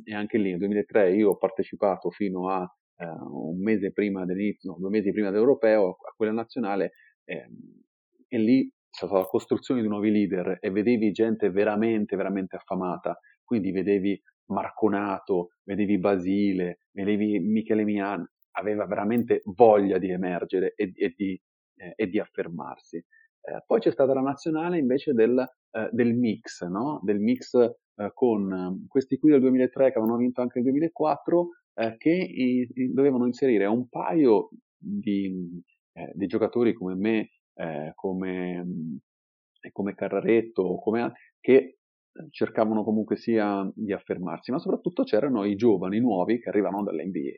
[0.04, 2.64] e anche lì nel 2003 io ho partecipato fino a
[2.98, 6.92] eh, un mese prima dell'inizio, no, due mesi prima dell'europeo a quella nazionale
[7.24, 7.84] ehm,
[8.28, 13.20] e lì c'è stata la costruzione di nuovi leader e vedevi gente veramente, veramente affamata.
[13.44, 21.14] Quindi vedevi Marconato, vedevi Basile, vedevi Michele Mian, aveva veramente voglia di emergere e, e,
[21.16, 21.40] di,
[21.76, 23.04] eh, e di, affermarsi.
[23.42, 25.38] Eh, poi c'è stata la nazionale invece del,
[25.72, 27.00] eh, del mix, no?
[27.04, 31.50] del mix eh, con ehm, questi qui del 2003 che avevano vinto anche nel 2004,
[31.76, 35.62] eh, che i, dovevano inserire un paio di,
[35.94, 37.30] eh, di giocatori come me
[37.60, 38.96] eh, come, mm,
[39.72, 41.80] come Carraretto, come, che
[42.30, 47.36] cercavano comunque sia di affermarsi, ma soprattutto c'erano i giovani nuovi che arrivavano dall'NBA.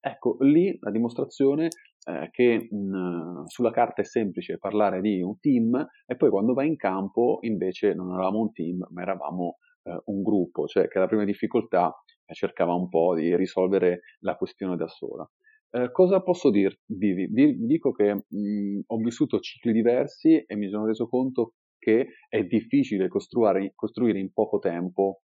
[0.00, 1.68] Ecco, lì la dimostrazione
[2.04, 6.52] eh, che mh, mm, sulla carta è semplice parlare di un team e poi quando
[6.52, 10.98] vai in campo invece non eravamo un team, ma eravamo eh, un gruppo, cioè che
[10.98, 11.92] la prima difficoltà
[12.26, 15.28] eh, cercava un po' di risolvere la questione da sola.
[15.70, 17.28] Eh, cosa posso dirvi?
[17.66, 23.08] Dico che mh, ho vissuto cicli diversi e mi sono reso conto che è difficile
[23.08, 25.22] costruire in poco tempo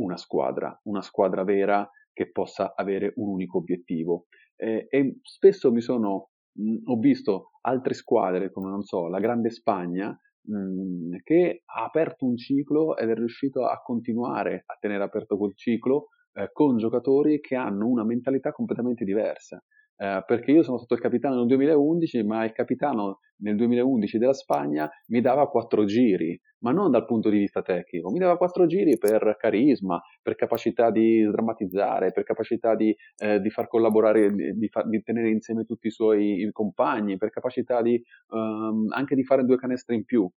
[0.00, 4.26] una squadra, una squadra vera che possa avere un unico obiettivo.
[4.56, 9.50] Eh, e spesso mi sono, mh, ho visto altre squadre, come non so, la Grande
[9.50, 15.36] Spagna, mh, che ha aperto un ciclo ed è riuscito a continuare a tenere aperto
[15.36, 19.62] quel ciclo eh, con giocatori che hanno una mentalità completamente diversa
[19.96, 24.32] eh, perché io sono stato il capitano nel 2011, ma il capitano nel 2011 della
[24.32, 28.66] Spagna mi dava quattro giri, ma non dal punto di vista tecnico, mi dava quattro
[28.66, 34.68] giri per carisma, per capacità di drammatizzare, per capacità di, eh, di far collaborare, di,
[34.68, 39.44] far, di, tenere insieme tutti i suoi compagni, per capacità di, um, anche di fare
[39.44, 40.28] due canestri in più.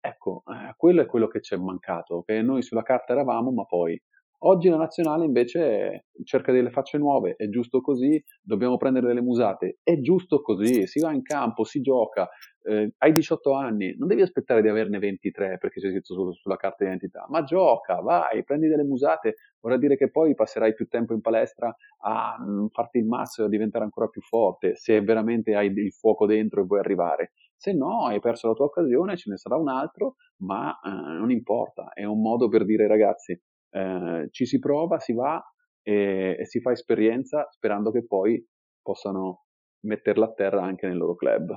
[0.00, 3.64] Ecco, eh, quello è quello che ci è mancato, che noi sulla carta eravamo, ma
[3.64, 4.00] poi
[4.40, 9.78] Oggi la nazionale invece cerca delle facce nuove, è giusto così, dobbiamo prendere delle musate,
[9.82, 12.28] è giusto così, si va in campo, si gioca,
[12.64, 16.56] eh, hai 18 anni, non devi aspettare di averne 23 perché sei scritto solo sulla
[16.56, 21.14] carta d'identità, ma gioca, vai, prendi delle musate, vorrà dire che poi passerai più tempo
[21.14, 25.54] in palestra a mm, farti il mazzo e a diventare ancora più forte, se veramente
[25.54, 27.32] hai il fuoco dentro e vuoi arrivare.
[27.56, 31.30] Se no, hai perso la tua occasione, ce ne sarà un altro, ma eh, non
[31.30, 33.40] importa, è un modo per dire ragazzi,
[33.70, 35.42] eh, ci si prova, si va
[35.82, 38.44] e, e, si fa esperienza sperando che poi
[38.82, 39.44] possano
[39.86, 41.56] metterla a terra anche nel loro club.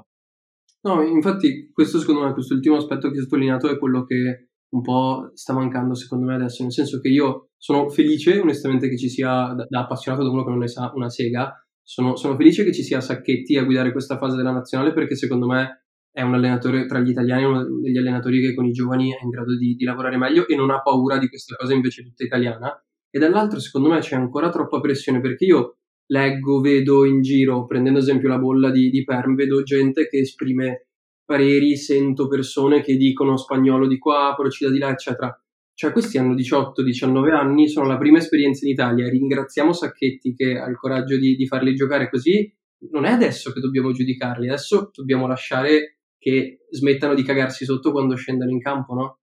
[0.82, 4.82] No, infatti questo secondo me, questo ultimo aspetto che hai sottolineato è quello che un
[4.82, 9.10] po' sta mancando secondo me adesso, nel senso che io sono felice onestamente che ci
[9.10, 12.64] sia, da, da appassionato da uno che non ne sa una sega, sono, sono, felice
[12.64, 16.34] che ci sia Sacchetti a guidare questa fase della nazionale perché secondo me è un
[16.34, 19.76] allenatore tra gli italiani, uno degli allenatori che con i giovani è in grado di,
[19.76, 22.82] di lavorare meglio e non ha paura di questa cosa invece tutta italiana.
[23.10, 28.00] E dall'altro, secondo me, c'è ancora troppa pressione perché io leggo, vedo in giro, prendendo
[28.00, 30.88] esempio la bolla di, di Perm, vedo gente che esprime
[31.24, 35.32] pareri, sento persone che dicono spagnolo di qua, procida di là, eccetera.
[35.76, 40.68] cioè questi hanno 18-19 anni, sono la prima esperienza in Italia, ringraziamo Sacchetti che ha
[40.68, 42.52] il coraggio di, di farli giocare così,
[42.92, 48.16] non è adesso che dobbiamo giudicarli, adesso dobbiamo lasciare che smettano di cagarsi sotto quando
[48.16, 49.20] scendono in campo, no?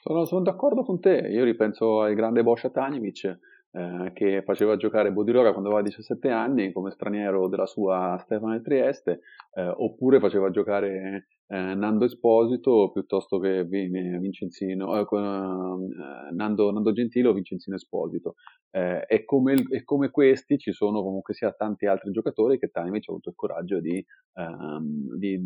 [0.00, 3.38] Sono, sono d'accordo con te, io ripenso al grande Boscia Tanjevic
[3.74, 9.20] eh, che faceva giocare Bodiroga quando aveva 17 anni come straniero della sua Stefano Trieste,
[9.54, 17.28] eh, oppure faceva giocare eh, Nando Esposito piuttosto che Vincenzino, eh, eh, Nando, Nando Gentile
[17.28, 18.36] o Vincenzino Esposito.
[18.70, 23.06] Eh, e come, e, come, questi ci sono comunque sia tanti altri giocatori che Tanimic
[23.06, 25.38] ha avuto il coraggio di, ehm, di,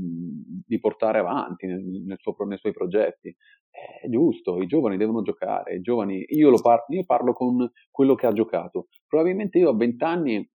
[0.64, 3.34] di portare avanti nel, nel suo, nei suoi progetti.
[3.68, 8.26] È giusto, i giovani devono giocare, i giovani, io, par- io parlo con quello che
[8.26, 8.86] ha giocato.
[9.08, 10.50] Probabilmente io a 20 anni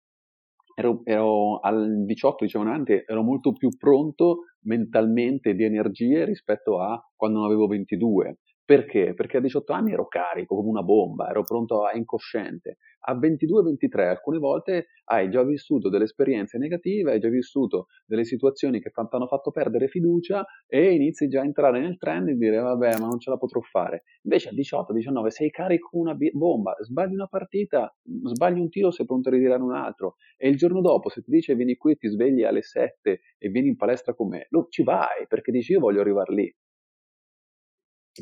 [0.76, 7.40] ero, ero al 18-19 anni, ero molto più pronto mentalmente di energie rispetto a quando
[7.40, 8.38] ne avevo 22.
[8.70, 9.16] Perché?
[9.16, 12.78] Perché a 18 anni ero carico come una bomba, ero pronto a incosciente.
[13.08, 18.80] A 22-23 alcune volte hai già vissuto delle esperienze negative, hai già vissuto delle situazioni
[18.80, 22.60] che ti hanno fatto perdere fiducia e inizi già a entrare nel trend e dire
[22.60, 24.04] vabbè ma non ce la potrò fare.
[24.22, 29.08] Invece a 18-19 sei carico come una bomba, sbagli una partita, sbagli un tiro sei
[29.08, 32.08] pronto a ritirare un altro e il giorno dopo se ti dice vieni qui ti
[32.08, 35.80] svegli alle 7 e vieni in palestra con me, lo, ci vai perché dici io
[35.80, 36.56] voglio arrivare lì.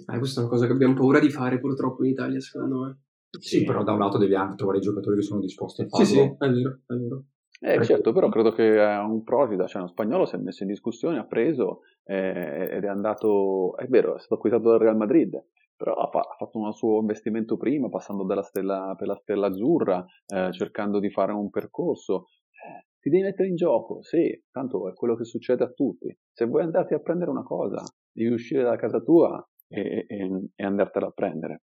[0.05, 3.01] Eh, questa è una cosa che abbiamo paura di fare purtroppo in Italia, secondo me.
[3.39, 6.05] Sì, però da un lato devi anche trovare i giocatori che sono disposti a farlo.
[6.05, 7.23] Sì, sì, è vero, è vero.
[7.59, 10.69] Eh, certo, però credo che è un Profida, cioè uno spagnolo si è messo in
[10.69, 15.43] discussione, ha preso eh, ed è andato, è vero, è stato acquistato dal Real Madrid,
[15.75, 19.47] però ha, fa- ha fatto un suo investimento prima, passando dalla stella, per la stella
[19.47, 22.27] azzurra, eh, cercando di fare un percorso.
[22.51, 26.15] Eh, ti devi mettere in gioco, sì, tanto è quello che succede a tutti.
[26.31, 30.63] Se vuoi andarti a prendere una cosa, devi uscire da casa tua, e, e, e
[30.63, 31.61] andartela a prendere.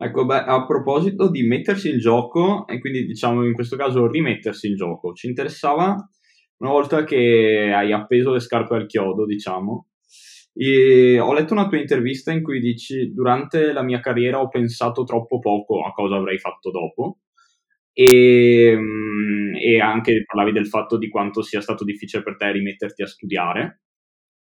[0.00, 4.68] Ecco, beh, a proposito di mettersi in gioco, e quindi diciamo in questo caso rimettersi
[4.68, 5.96] in gioco, ci interessava
[6.58, 9.88] una volta che hai appeso le scarpe al chiodo, diciamo,
[10.54, 15.04] e ho letto una tua intervista in cui dici durante la mia carriera ho pensato
[15.04, 17.18] troppo poco a cosa avrei fatto dopo
[17.92, 23.02] e, mm, e anche parlavi del fatto di quanto sia stato difficile per te rimetterti
[23.02, 23.82] a studiare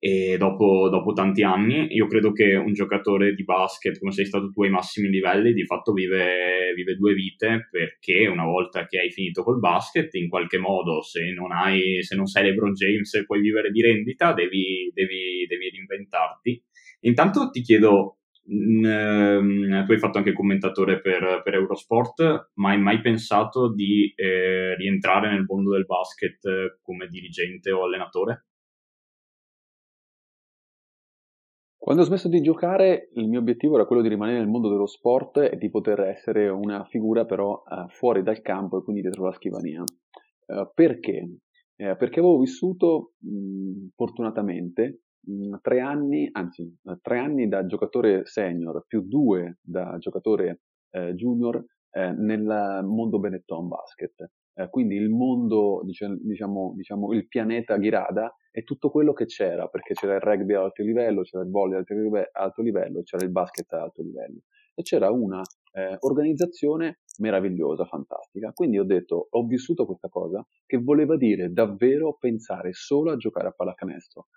[0.06, 4.52] e dopo, dopo, tanti anni io credo che un giocatore di basket come sei stato
[4.52, 9.12] tu ai massimi livelli di fatto vive, vive, due vite perché una volta che hai
[9.12, 13.24] finito col basket in qualche modo se non, hai, se non sei LeBron James e
[13.24, 16.62] puoi vivere di rendita devi, devi, devi reinventarti
[17.04, 22.78] intanto ti chiedo mh, ehm, tu hai fatto anche commentatore per, per, Eurosport ma hai
[22.82, 28.48] mai pensato di eh, rientrare nel mondo del basket come dirigente o allenatore?
[31.84, 34.86] Quando ho smesso di giocare, il mio obiettivo era quello di rimanere nel mondo dello
[34.86, 39.26] sport e di poter essere una figura però uh, fuori dal campo e quindi dietro
[39.26, 39.82] la scrivania.
[39.82, 41.40] Uh, perché?
[41.76, 43.16] Eh, perché avevo vissuto
[43.96, 45.02] fortunatamente
[45.62, 50.62] tre anni, anzi tre anni da giocatore senior più due da giocatore
[50.92, 54.32] eh, junior eh, nel mondo Benetton Basket.
[54.56, 59.94] Eh, quindi il mondo, diciamo, diciamo, il pianeta Ghirada è tutto quello che c'era, perché
[59.94, 61.86] c'era il rugby ad alto livello, c'era il volley ad
[62.34, 64.42] alto livello, c'era il basket ad alto livello
[64.76, 65.42] e c'era una
[65.74, 68.52] eh, organizzazione meravigliosa, fantastica.
[68.54, 73.48] Quindi ho detto, ho vissuto questa cosa che voleva dire davvero pensare solo a giocare
[73.48, 74.28] a pallacanestro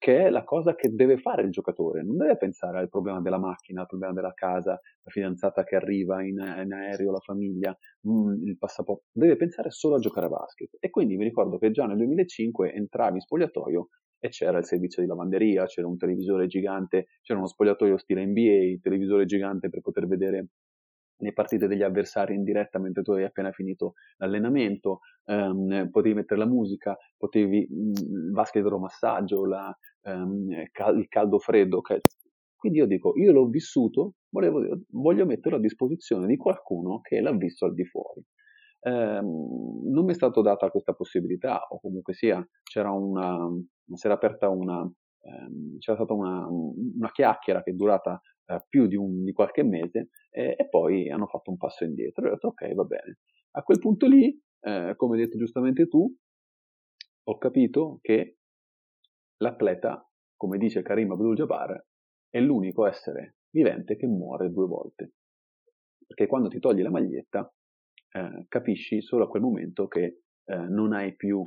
[0.00, 2.02] che è la cosa che deve fare il giocatore.
[2.02, 6.22] Non deve pensare al problema della macchina, al problema della casa, la fidanzata che arriva
[6.22, 7.76] in, in aereo, la famiglia,
[8.08, 9.04] mm, il passaporto.
[9.12, 10.70] Deve pensare solo a giocare a basket.
[10.80, 13.88] E quindi mi ricordo che già nel 2005 entravi in spogliatoio
[14.18, 18.80] e c'era il servizio di lavanderia, c'era un televisore gigante, c'era uno spogliatoio stile NBA,
[18.80, 20.46] televisore gigante per poter vedere
[21.20, 26.40] le partite degli avversari in diretta mentre tu avevi appena finito l'allenamento, ehm, potevi mettere
[26.40, 30.50] la musica, potevi mm, il basket idromassaggio, la, ehm,
[30.96, 31.78] il caldo-freddo.
[31.78, 32.00] Okay.
[32.56, 34.60] Quindi io dico, io l'ho vissuto, volevo,
[34.90, 38.22] voglio metterlo a disposizione di qualcuno che l'ha visto al di fuori.
[38.82, 43.48] Eh, non mi è stata data questa possibilità, o comunque sia, c'era una,
[43.94, 48.86] si era aperta una, ehm, c'era stata una, una, chiacchiera che è durata eh, più
[48.88, 52.26] di, un, di, qualche mese eh, e poi hanno fatto un passo indietro.
[52.26, 53.18] E ho detto ok, va bene.
[53.52, 56.12] A quel punto lì, eh, come hai detto giustamente tu,
[57.22, 58.38] ho capito che
[59.36, 60.04] l'atleta,
[60.36, 61.86] come dice Karim Abdul-Jabbar,
[62.28, 65.12] è l'unico essere vivente che muore due volte.
[66.04, 67.52] Perché quando ti togli la maglietta,
[68.12, 71.40] eh, capisci solo a quel momento che non hai più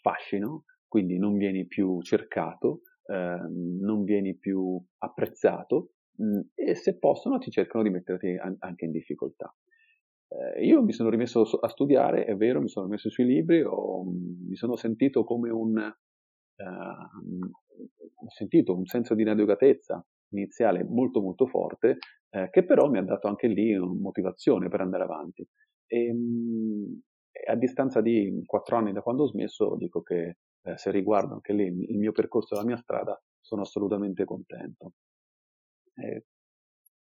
[0.00, 7.50] fascino, quindi non vieni più cercato, non vieni più apprezzato mh, e se possono ti
[7.50, 9.54] cercano di metterti an- anche in difficoltà.
[10.28, 14.04] Eh, io mi sono rimesso a studiare, è vero, mi sono messo sui libri, ho,
[14.04, 16.64] mi sono sentito come un, uh,
[18.24, 21.98] ho sentito un senso di inadeguatezza iniziale molto molto forte,
[22.30, 25.46] eh, che però mi ha dato anche lì motivazione per andare avanti.
[25.86, 27.00] E, mh,
[27.48, 31.52] a distanza di quattro anni da quando ho smesso, dico che eh, se riguardo anche
[31.52, 34.92] lì il mio percorso e la mia strada, sono assolutamente contento.
[35.94, 36.24] Eh,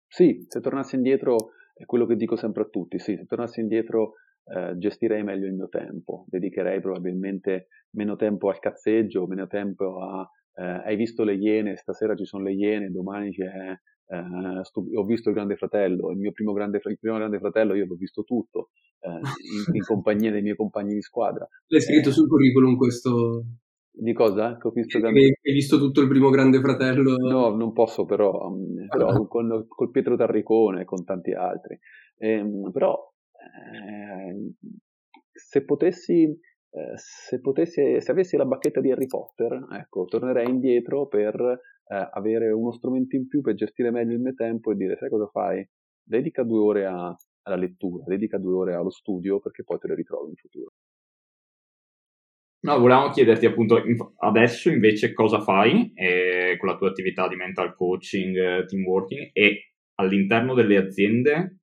[0.08, 4.14] sì, se tornassi indietro, è quello che dico sempre a tutti, sì, se tornassi indietro
[4.46, 10.30] eh, gestirei meglio il mio tempo, dedicherei probabilmente meno tempo al cazzeggio, meno tempo a
[10.58, 15.04] eh, hai visto le iene, stasera ci sono le iene, domani c'è eh, stu- ho
[15.04, 18.24] visto il Grande Fratello, il mio primo grande, il primo grande Fratello io l'ho visto
[18.24, 21.48] tutto eh, in, in, compagnia dei miei compagni di squadra.
[21.68, 23.44] L'hai scritto Eh, sul curriculum questo?
[24.00, 24.58] Di cosa?
[24.58, 25.20] Che ho visto grande...
[25.20, 27.16] hai visto tutto il primo Grande Fratello?
[27.18, 31.80] No, non posso però, um, però con, col Pietro Tarricone e con tanti altri.
[32.20, 32.96] Ehm, però
[33.34, 34.54] eh,
[35.32, 41.08] se potessi, eh, se potessi, se avessi la bacchetta di Harry Potter, ecco, tornerei indietro
[41.08, 44.98] per eh, avere uno strumento in più per gestire meglio il mio tempo e dire,
[44.98, 45.68] sai cosa fai?
[46.04, 49.96] Dedica due ore a, alla lettura, dedica due ore allo studio perché poi te le
[49.96, 50.72] ritrovi in futuro.
[52.60, 53.82] No, volevamo chiederti appunto
[54.18, 59.74] adesso invece cosa fai eh, con la tua attività di mental coaching, team working e
[59.96, 61.60] all'interno delle aziende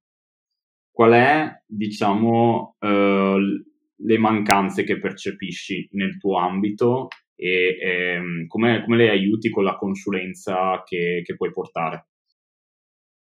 [0.94, 3.64] qual è, diciamo, eh,
[3.96, 9.76] le mancanze che percepisci nel tuo ambito e ehm, come, come le aiuti con la
[9.76, 12.09] consulenza che, che puoi portare?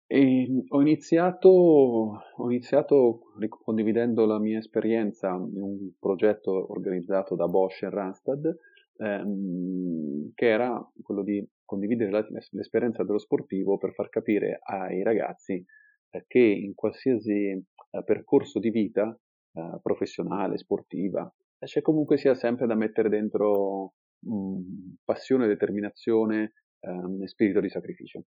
[0.07, 3.33] E ho iniziato, ho iniziato
[3.65, 8.57] condividendo la mia esperienza in un progetto organizzato da Bosch e Randstad,
[8.99, 15.65] ehm, che era quello di condividere la, l'esperienza dello sportivo per far capire ai ragazzi
[16.11, 19.19] eh, che in qualsiasi eh, percorso di vita,
[19.53, 27.29] eh, professionale, sportiva, c'è comunque sia sempre da mettere dentro mh, passione, determinazione ehm, e
[27.29, 28.25] spirito di sacrificio.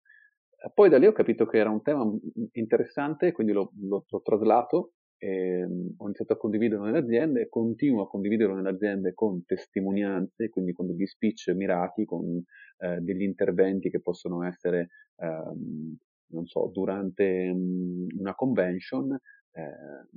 [0.75, 2.09] Poi da lì ho capito che era un tema
[2.53, 4.93] interessante, quindi l'ho, l'ho, l'ho traslato,
[5.23, 10.73] e ho iniziato a condividerlo nelle aziende, continuo a condividerlo nelle aziende con testimonianze, quindi
[10.73, 12.43] con degli speech mirati, con
[12.79, 15.97] eh, degli interventi che possono essere, ehm,
[16.33, 20.09] non so, durante um, una convention eh,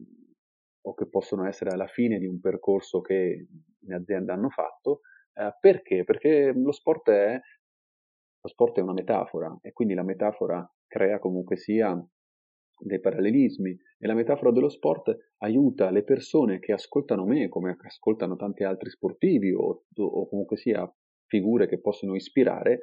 [0.88, 3.48] o che possono essere alla fine di un percorso che
[3.80, 5.02] in azienda hanno fatto.
[5.34, 6.04] Eh, perché?
[6.04, 7.40] Perché lo sport è
[8.46, 12.00] lo sport è una metafora e quindi la metafora crea comunque sia
[12.78, 18.36] dei parallelismi e la metafora dello sport aiuta le persone che ascoltano me come ascoltano
[18.36, 20.88] tanti altri sportivi o, o comunque sia
[21.26, 22.82] figure che possono ispirare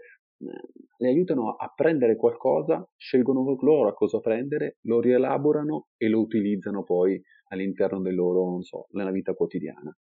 [0.97, 6.83] le aiutano a prendere qualcosa, scelgono loro a cosa prendere, lo rielaborano e lo utilizzano
[6.83, 9.95] poi all'interno del loro, non so, nella vita quotidiana.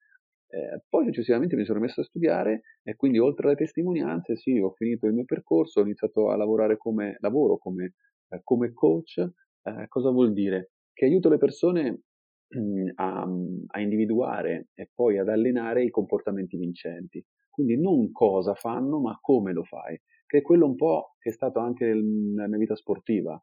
[0.52, 4.72] Eh, poi successivamente mi sono messo a studiare e quindi oltre alle testimonianze, sì, ho
[4.72, 7.94] finito il mio percorso, ho iniziato a lavorare come lavoro, come,
[8.30, 9.18] eh, come coach.
[9.62, 10.72] Eh, cosa vuol dire?
[10.92, 12.02] Che aiuto le persone
[12.50, 13.28] mh, a,
[13.68, 17.24] a, individuare e poi ad allenare i comportamenti vincenti.
[17.50, 20.00] Quindi non cosa fanno, ma come lo fai,
[20.30, 23.38] che è quello un po' che è stato anche nella mia vita sportiva.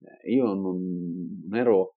[0.00, 1.94] Eh, io non, ero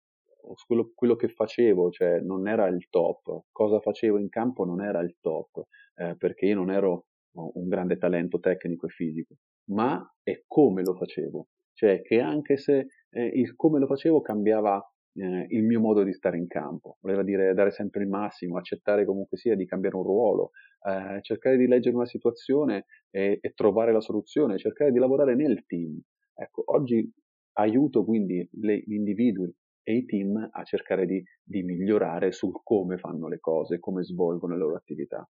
[0.68, 5.02] quello, quello, che facevo, cioè non era il top, cosa facevo in campo non era
[5.02, 5.64] il top,
[5.96, 9.38] eh, perché io non ero un grande talento tecnico e fisico,
[9.72, 14.80] ma è come lo facevo, cioè che anche se eh, il come lo facevo cambiava
[15.18, 19.06] eh, il mio modo di stare in campo, voleva dire dare sempre il massimo, accettare
[19.06, 20.52] comunque sia di cambiare un ruolo,
[20.88, 25.66] eh, cercare di leggere una situazione e, e trovare la soluzione, cercare di lavorare nel
[25.66, 26.00] team.
[26.36, 27.12] Ecco, oggi
[27.54, 29.52] aiuto quindi le, gli individui
[29.82, 34.54] e i team a cercare di, di, migliorare sul come fanno le cose, come svolgono
[34.54, 35.28] le loro attività.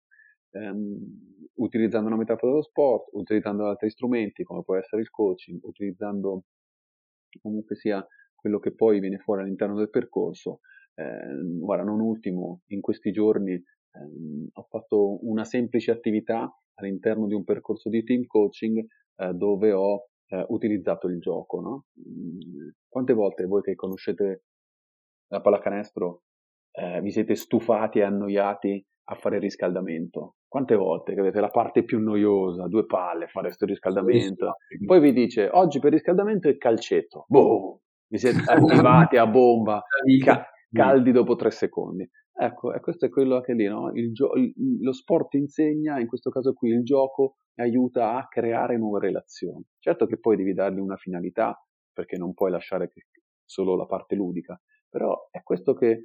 [0.50, 0.98] Um,
[1.54, 6.44] utilizzando una metafora dello sport, utilizzando altri strumenti come può essere il coaching, utilizzando
[7.40, 8.04] comunque sia
[8.38, 10.60] quello che poi viene fuori all'interno del percorso.
[10.94, 17.34] Eh, guarda, non ultimo, in questi giorni ehm, ho fatto una semplice attività all'interno di
[17.34, 18.86] un percorso di team coaching
[19.16, 21.60] eh, dove ho eh, utilizzato il gioco.
[21.60, 21.84] No?
[22.88, 24.44] Quante volte voi che conoscete
[25.28, 26.22] la pallacanestro
[26.72, 30.36] eh, vi siete stufati e annoiati a fare il riscaldamento?
[30.46, 35.12] Quante volte che avete la parte più noiosa, due palle, fare questo riscaldamento, poi vi
[35.12, 39.82] dice oggi per riscaldamento è calcetto, boh, vi siete attivati a bomba,
[40.24, 42.08] ca- caldi dopo tre secondi.
[42.40, 43.90] Ecco, e questo è quello anche lì, no?
[43.92, 44.32] Il gio-
[44.80, 49.64] lo sport insegna, in questo caso qui il gioco aiuta a creare nuove relazioni.
[49.78, 51.60] Certo che poi devi dargli una finalità,
[51.92, 53.06] perché non puoi lasciare che-
[53.44, 56.02] solo la parte ludica, però è questo che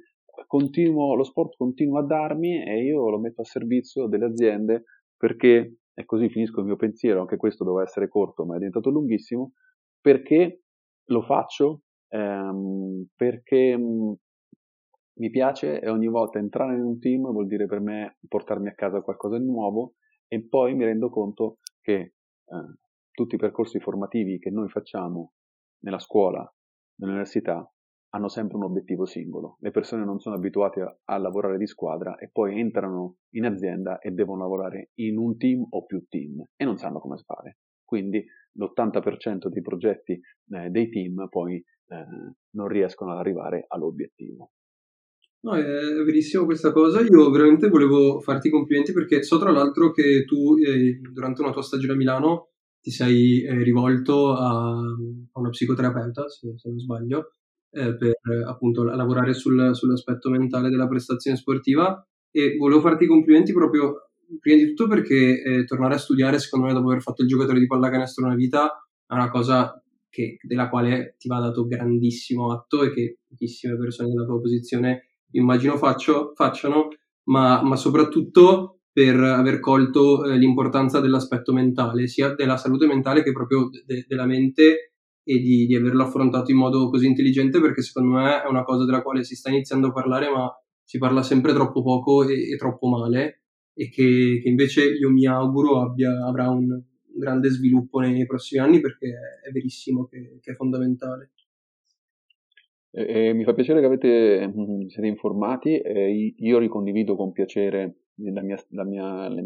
[0.48, 4.84] continuo, lo sport continua a darmi e io lo metto a servizio delle aziende
[5.16, 8.90] perché, e così finisco il mio pensiero, anche questo doveva essere corto ma è diventato
[8.90, 9.52] lunghissimo,
[10.00, 10.62] perché
[11.08, 11.82] lo faccio?
[12.14, 14.14] Ehm, perché mh,
[15.14, 18.74] mi piace e ogni volta entrare in un team vuol dire per me portarmi a
[18.74, 19.94] casa qualcosa di nuovo
[20.28, 22.14] e poi mi rendo conto che eh,
[23.10, 25.32] tutti i percorsi formativi che noi facciamo
[25.80, 26.48] nella scuola,
[27.00, 27.68] nell'università,
[28.10, 29.56] hanno sempre un obiettivo singolo.
[29.58, 33.98] Le persone non sono abituate a, a lavorare di squadra e poi entrano in azienda
[33.98, 37.58] e devono lavorare in un team o più team e non sanno come fare.
[37.94, 38.24] Quindi
[38.54, 44.50] l'80% dei progetti eh, dei team poi eh, non riescono ad arrivare all'obiettivo.
[45.42, 47.02] No, è verissimo questa cosa.
[47.02, 51.62] Io veramente volevo farti complimenti perché so tra l'altro che tu eh, durante una tua
[51.62, 52.48] stagione a Milano
[52.80, 57.34] ti sei eh, rivolto a, a una psicoterapeuta, se, se non sbaglio,
[57.70, 58.16] eh, per
[58.48, 64.58] appunto la- lavorare sul- sull'aspetto mentale della prestazione sportiva e volevo farti complimenti proprio prima
[64.62, 67.66] di tutto perché eh, tornare a studiare secondo me dopo aver fatto il giocatore di
[67.66, 72.92] pallacanestro nella vita è una cosa che- della quale ti va dato grandissimo atto e
[72.92, 76.88] che pochissime persone nella tua posizione immagino faccio, facciano,
[77.24, 83.32] ma, ma soprattutto per aver colto eh, l'importanza dell'aspetto mentale, sia della salute mentale che
[83.32, 84.92] proprio de- della mente
[85.24, 88.84] e di, di averlo affrontato in modo così intelligente perché secondo me è una cosa
[88.84, 90.48] della quale si sta iniziando a parlare ma
[90.82, 93.43] si parla sempre troppo poco e, e troppo male
[93.74, 96.80] e che, che invece io mi auguro abbia, avrà un,
[97.16, 99.14] grande sviluppo nei, prossimi anni perché
[99.46, 101.30] è, verissimo che, che è fondamentale.
[102.90, 107.32] E, e mi fa piacere che avete, mm, siete informati e i- io ricondivido con
[107.32, 109.44] piacere la mia, la mia, il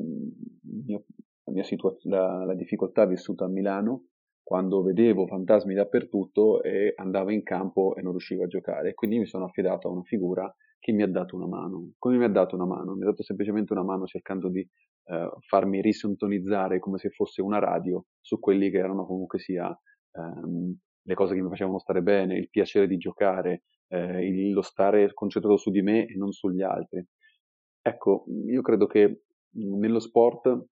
[0.87, 1.05] mio-
[1.45, 4.07] la mia situa- la- la difficoltà vissuta a Milano
[4.43, 8.95] quando vedevo fantasmi dappertutto e andavo in campo e non riuscivo a giocare.
[8.95, 11.93] Quindi mi sono affidato a una figura che mi ha dato una mano.
[11.99, 12.95] Come mi ha dato una mano?
[12.95, 17.59] Mi ha dato semplicemente una mano cercando di eh, farmi risintonizzare come se fosse una
[17.59, 19.69] radio su quelli che erano comunque sia
[20.13, 24.63] ehm, le cose che mi facevano stare bene, il piacere di giocare, eh, il- lo
[24.63, 27.05] stare concentrato su di me e non sugli altri.
[27.83, 29.23] Ecco, io credo che
[29.53, 30.67] nello sport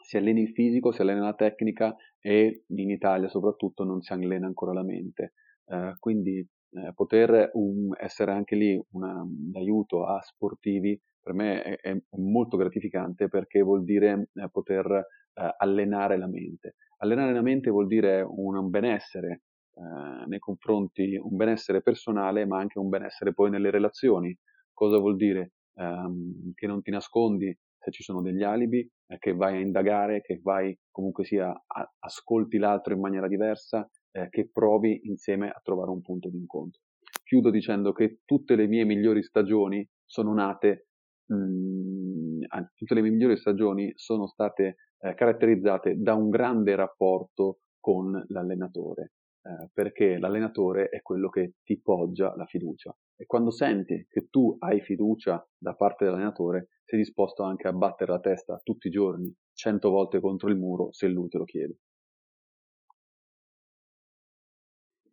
[0.00, 4.46] si allena il fisico, si allena la tecnica e in Italia soprattutto non si allena
[4.46, 5.34] ancora la mente.
[5.66, 11.62] Eh, quindi eh, poter um, essere anche lì una- un aiuto a sportivi per me
[11.62, 14.86] è, è- è molto gratificante perché vuol dire eh, poter
[15.34, 16.76] eh, allenare la mente.
[16.98, 19.42] Allenare la mente vuol dire un benessere
[19.74, 24.36] eh, nei confronti, un benessere personale ma anche un benessere poi nelle relazioni.
[24.72, 25.52] Cosa vuol dire?
[25.74, 30.20] Ehm, che non ti nascondi se ci sono degli alibi, eh, che vai a indagare,
[30.20, 35.60] che vai comunque sia, a- ascolti l'altro in maniera diversa, eh, che provi insieme a
[35.62, 36.80] trovare un punto di incontro.
[37.24, 40.88] Chiudo dicendo che tutte le mie migliori stagioni sono nate,
[41.26, 47.60] mh, anzi, tutte le mie migliori stagioni sono state eh, caratterizzate da un grande rapporto
[47.78, 54.06] con l'allenatore, eh, perché l'allenatore è quello che ti poggia la fiducia e quando senti
[54.08, 58.86] che tu hai fiducia da parte dell'allenatore sei disposto anche a battere la testa tutti
[58.86, 61.78] i giorni, cento volte contro il muro se lui te lo chiede.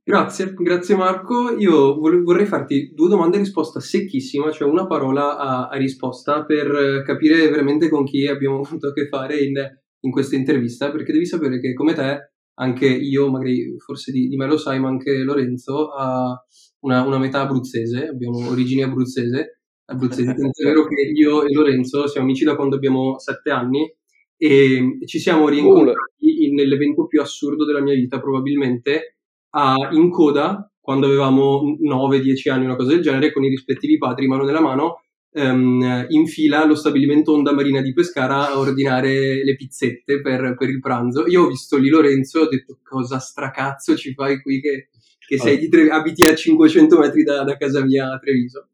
[0.07, 1.57] Grazie, grazie Marco.
[1.57, 6.67] Io vorrei farti due domande a risposta secchissima, cioè una parola a, a risposta per
[6.75, 9.55] eh, capire veramente con chi abbiamo avuto a che fare in,
[10.01, 14.35] in questa intervista, perché devi sapere che come te, anche io, magari forse di, di
[14.35, 16.39] me lo sai, ma anche Lorenzo ha
[16.81, 22.27] una, una metà abruzzese, abbiamo origini abruzzese, abruzzesi, tant'è vero che io e Lorenzo siamo
[22.27, 23.91] amici da quando abbiamo sette anni
[24.37, 29.14] e, ci siamo rincontrati in- nell'evento più assurdo della mia vita, probabilmente
[29.55, 34.27] a- in coda quando avevamo 9-10 anni, una cosa del genere, con i rispettivi padri
[34.27, 35.01] mano nella mano,
[35.31, 40.69] ehm, in fila allo stabilimento Onda Marina di Pescara a ordinare le pizzette per, per
[40.69, 41.25] il pranzo.
[41.27, 44.89] Io ho visto lì Lorenzo e ho detto cosa stracazzo ci fai qui che,
[45.25, 48.69] che sei di Tre- abiti a 500 metri da, da casa mia a Treviso.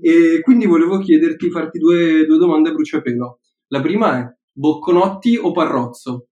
[0.00, 3.40] E quindi volevo chiederti, farti due, due domande a bruciapelo.
[3.68, 6.28] La prima è Bocconotti o Parrozzo?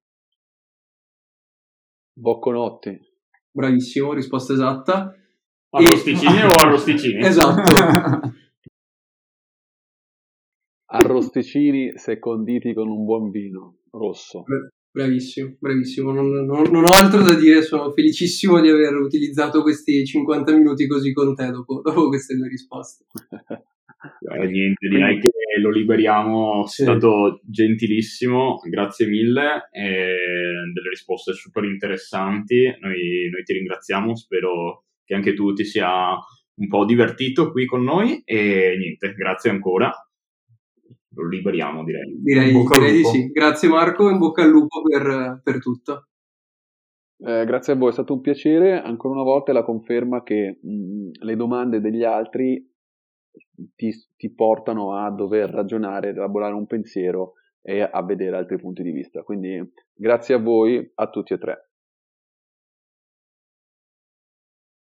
[2.15, 3.06] Bocconotti.
[3.57, 5.17] Bravissimo, risposta esatta.
[5.71, 7.25] Arrosticini o arrosticini?
[7.25, 7.73] Esatto.
[10.89, 14.45] Arrosticini se conditi con un buon vino rosso.
[14.91, 16.13] Bravissimo, bravissimo.
[16.13, 20.87] Non, non- non ho altro da dire, sono felicissimo di aver utilizzato questi 50 minuti
[20.87, 23.07] così con te dopo, dopo queste due risposte.
[23.99, 25.31] Eh, niente, direi che
[25.61, 26.83] lo liberiamo, Sì.
[26.83, 29.83] è stato gentilissimo, grazie mille, e
[30.73, 36.13] delle risposte super interessanti, noi, noi ti ringraziamo, spero che anche tu ti sia
[36.59, 39.91] un po' divertito qui con noi e niente, grazie ancora,
[41.15, 42.19] lo liberiamo direi.
[42.23, 43.15] Direi, In bocca al direi di lupo.
[43.15, 43.27] sì.
[43.31, 46.09] Grazie Marco, in bocca al lupo per, per tutto.
[47.19, 48.79] Eh, grazie a voi, è stato un piacere.
[48.83, 52.63] Ancora una volta la conferma che mh, le domande degli altri
[53.75, 58.93] ti, ti portano a dover ragionare, elaborare un pensiero e a vedere altri punti di
[58.93, 59.23] vista.
[59.23, 61.71] Quindi grazie a voi, a tutti e tre.